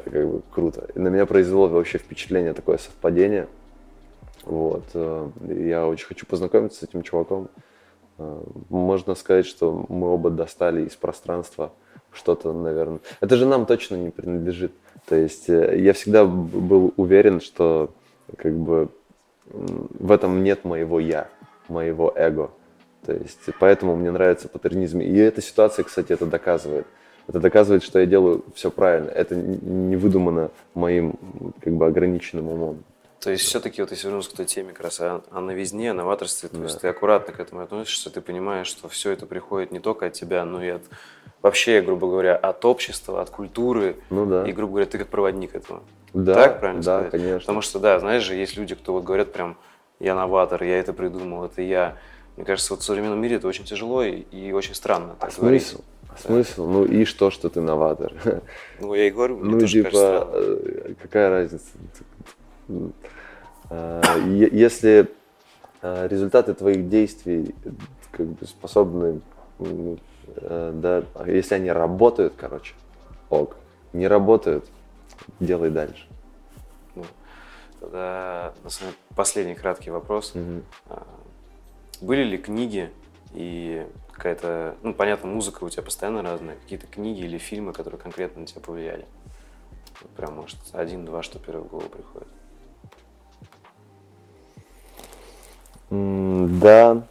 [0.04, 0.88] как бы круто.
[0.94, 3.48] И на меня произвело вообще впечатление такое совпадение.
[4.44, 4.84] Вот.
[4.94, 7.50] э, Я очень хочу познакомиться с этим чуваком.
[8.70, 11.72] Можно сказать, что мы оба достали из пространства
[12.12, 13.00] что-то, наверное.
[13.22, 14.72] Это же нам точно не принадлежит.
[15.08, 17.92] То есть э, я всегда был уверен, что
[18.38, 18.90] как бы
[19.46, 21.30] в этом нет моего я,
[21.68, 22.52] моего эго.
[23.06, 25.00] То есть поэтому мне нравится патернизм.
[25.00, 26.86] И эта ситуация, кстати, это доказывает.
[27.28, 29.10] Это доказывает, что я делаю все правильно.
[29.10, 31.16] Это не выдумано моим
[31.62, 32.84] как бы ограниченным умом.
[33.20, 35.94] То есть все-таки вот если вернуться к той теме как раз о, о новизне, о
[35.94, 39.80] новаторстве, то есть ты аккуратно к этому относишься, ты понимаешь, что все это приходит не
[39.80, 40.84] только от тебя, но и от
[41.42, 43.96] вообще, грубо говоря, от общества, от культуры.
[44.10, 44.48] Ну да.
[44.48, 45.82] И, грубо говоря, ты как проводник этого.
[46.14, 47.12] Да, так правильно да, сказать?
[47.12, 47.40] конечно.
[47.40, 49.58] Потому что, да, знаешь же, есть люди, кто вот говорят прям,
[50.00, 51.98] я новатор, я это придумал, это я.
[52.36, 55.66] Мне кажется, вот в современном мире это очень тяжело и, и очень странно так говорить.
[55.66, 55.84] Смысл?
[56.18, 56.68] Смысл?
[56.68, 58.14] Ну и что, что ты новатор?
[58.80, 60.32] Ну, я и говорю, мне Ну, тоже типа, кажется странно.
[60.36, 61.66] э, какая разница?
[63.70, 65.10] Э, Если
[65.82, 67.56] э, результаты твоих действий
[68.12, 69.22] как бы способны,
[69.60, 72.74] э, да, а если они работают, короче,
[73.30, 73.56] ок.
[73.94, 74.66] Не работают,
[75.40, 76.08] делай дальше.
[76.96, 77.06] Ну,
[77.80, 78.54] тогда,
[79.16, 80.34] последний краткий вопрос.
[80.90, 81.08] А,
[82.02, 82.92] Были ли книги
[83.34, 88.42] и какая-то, ну, понятно, музыка у тебя постоянно разная, какие-то книги или фильмы, которые конкретно
[88.42, 89.06] на тебя повлияли?
[90.16, 92.28] Прям, может, один-два, что первое в голову приходит.
[95.90, 97.04] Да,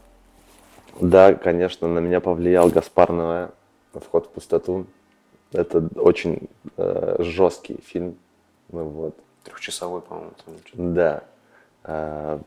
[1.00, 3.48] да, конечно, на меня повлиял Гаспар Ноэ
[3.94, 4.86] «Вход в пустоту».
[5.52, 8.16] Это очень э, жесткий фильм.
[8.70, 9.16] Ну, вот.
[9.44, 10.32] Трехчасовой, по-моему.
[10.74, 11.22] Да.
[11.84, 12.40] А,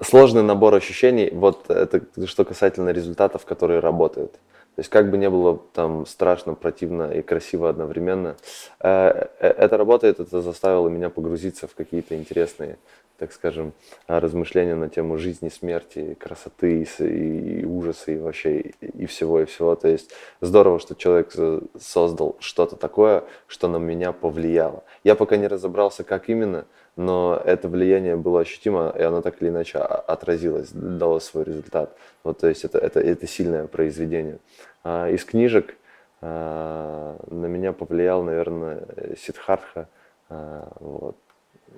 [0.00, 1.30] сложный набор ощущений.
[1.32, 4.38] Вот это что касательно результатов, которые работают.
[4.78, 8.36] То есть как бы не было там страшно, противно и красиво одновременно,
[8.78, 12.78] э, э, это работает, это заставило меня погрузиться в какие-то интересные,
[13.18, 13.72] так скажем,
[14.06, 19.74] размышления на тему жизни, смерти, красоты и ужаса и вообще и всего и всего.
[19.74, 21.32] То есть здорово, что человек
[21.80, 24.84] создал что-то такое, что на меня повлияло.
[25.02, 26.66] Я пока не разобрался, как именно,
[26.98, 31.96] но это влияние было ощутимо, и оно так или иначе отразилось, дало свой результат.
[32.24, 34.40] Вот, то есть это, это, это сильное произведение.
[34.82, 35.76] А, из книжек
[36.20, 38.84] а, на меня повлиял, наверное,
[39.16, 39.88] Сидхартха.
[40.28, 41.16] А, вот.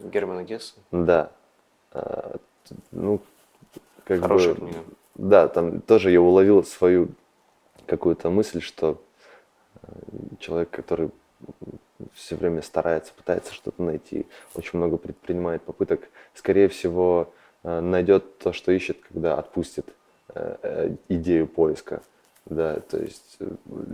[0.04, 0.76] Германа Гесса?
[0.90, 1.30] Да.
[1.92, 2.36] А,
[2.90, 3.20] ну,
[4.04, 4.78] как Хорошая бы, книга.
[5.16, 7.10] Да, там тоже я уловил свою
[7.84, 8.98] какую-то мысль, что
[10.38, 11.10] человек, который
[12.14, 17.32] все время старается, пытается что-то найти, очень много предпринимает попыток, скорее всего,
[17.62, 19.86] э, найдет то, что ищет, когда отпустит
[20.34, 22.02] э, э, идею поиска.
[22.46, 23.38] Да, то есть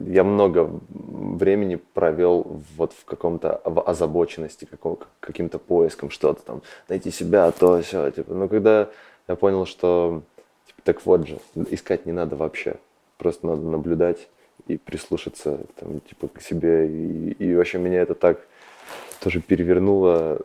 [0.07, 7.11] я много времени провел вот в каком-то в озабоченности, каком, каким-то поиском, что-то там, найти
[7.11, 8.33] себя, то, все, типа.
[8.33, 8.89] Но когда
[9.29, 10.23] я понял, что,
[10.67, 11.39] типа, так вот же,
[11.71, 12.77] искать не надо вообще,
[13.19, 14.29] просто надо наблюдать
[14.67, 16.89] и прислушаться там, типа, к себе.
[16.89, 18.47] И, и вообще меня это так
[19.21, 20.39] тоже перевернуло,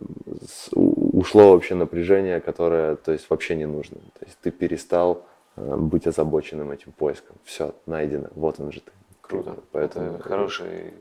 [0.72, 3.98] ушло вообще напряжение, которое, то есть, вообще не нужно.
[4.20, 5.26] То есть ты перестал
[5.56, 7.36] э, быть озабоченным этим поиском.
[7.44, 8.92] Все, найдено, вот он же ты.
[9.22, 9.58] Круто.
[9.72, 10.16] Поэтому...
[10.16, 10.94] Это хорошая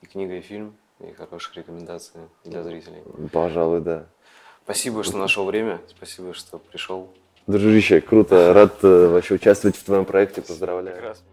[0.00, 3.02] и книга, и фильм, и хорошая рекомендация для зрителей.
[3.32, 4.06] Пожалуй, да.
[4.64, 7.08] Спасибо, что нашел время, спасибо, что пришел.
[7.46, 10.96] Дружище, круто, рад э, вообще участвовать в твоем проекте, поздравляю.
[10.96, 11.26] Прекрасно.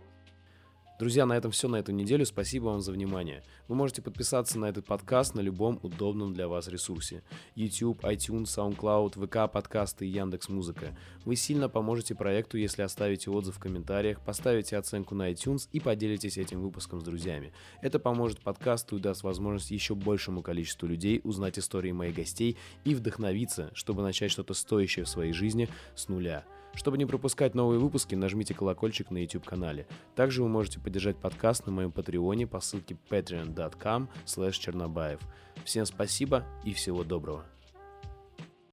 [1.00, 2.26] Друзья, на этом все на эту неделю.
[2.26, 3.42] Спасибо вам за внимание.
[3.70, 7.24] Вы можете подписаться на этот подкаст на любом удобном для вас ресурсе.
[7.56, 10.98] YouTube, iTunes, SoundCloud, ВК, подкасты и Яндекс Музыка.
[11.24, 16.38] Вы сильно поможете проекту, если оставите отзыв в комментариях, поставите оценку на iTunes и поделитесь
[16.38, 17.54] этим выпуском с друзьями.
[17.82, 22.94] Это поможет подкасту и даст возможность еще большему количеству людей узнать истории моих гостей и
[22.94, 26.44] вдохновиться, чтобы начать что-то стоящее в своей жизни с нуля.
[26.74, 29.88] Чтобы не пропускать новые выпуски, нажмите колокольчик на YouTube-канале.
[30.16, 34.10] Также вы можете поддержать подкаст на моем патреоне по ссылке patreon.com
[34.52, 35.20] чернобаев.
[35.66, 37.46] Всем спасибо и всего доброго.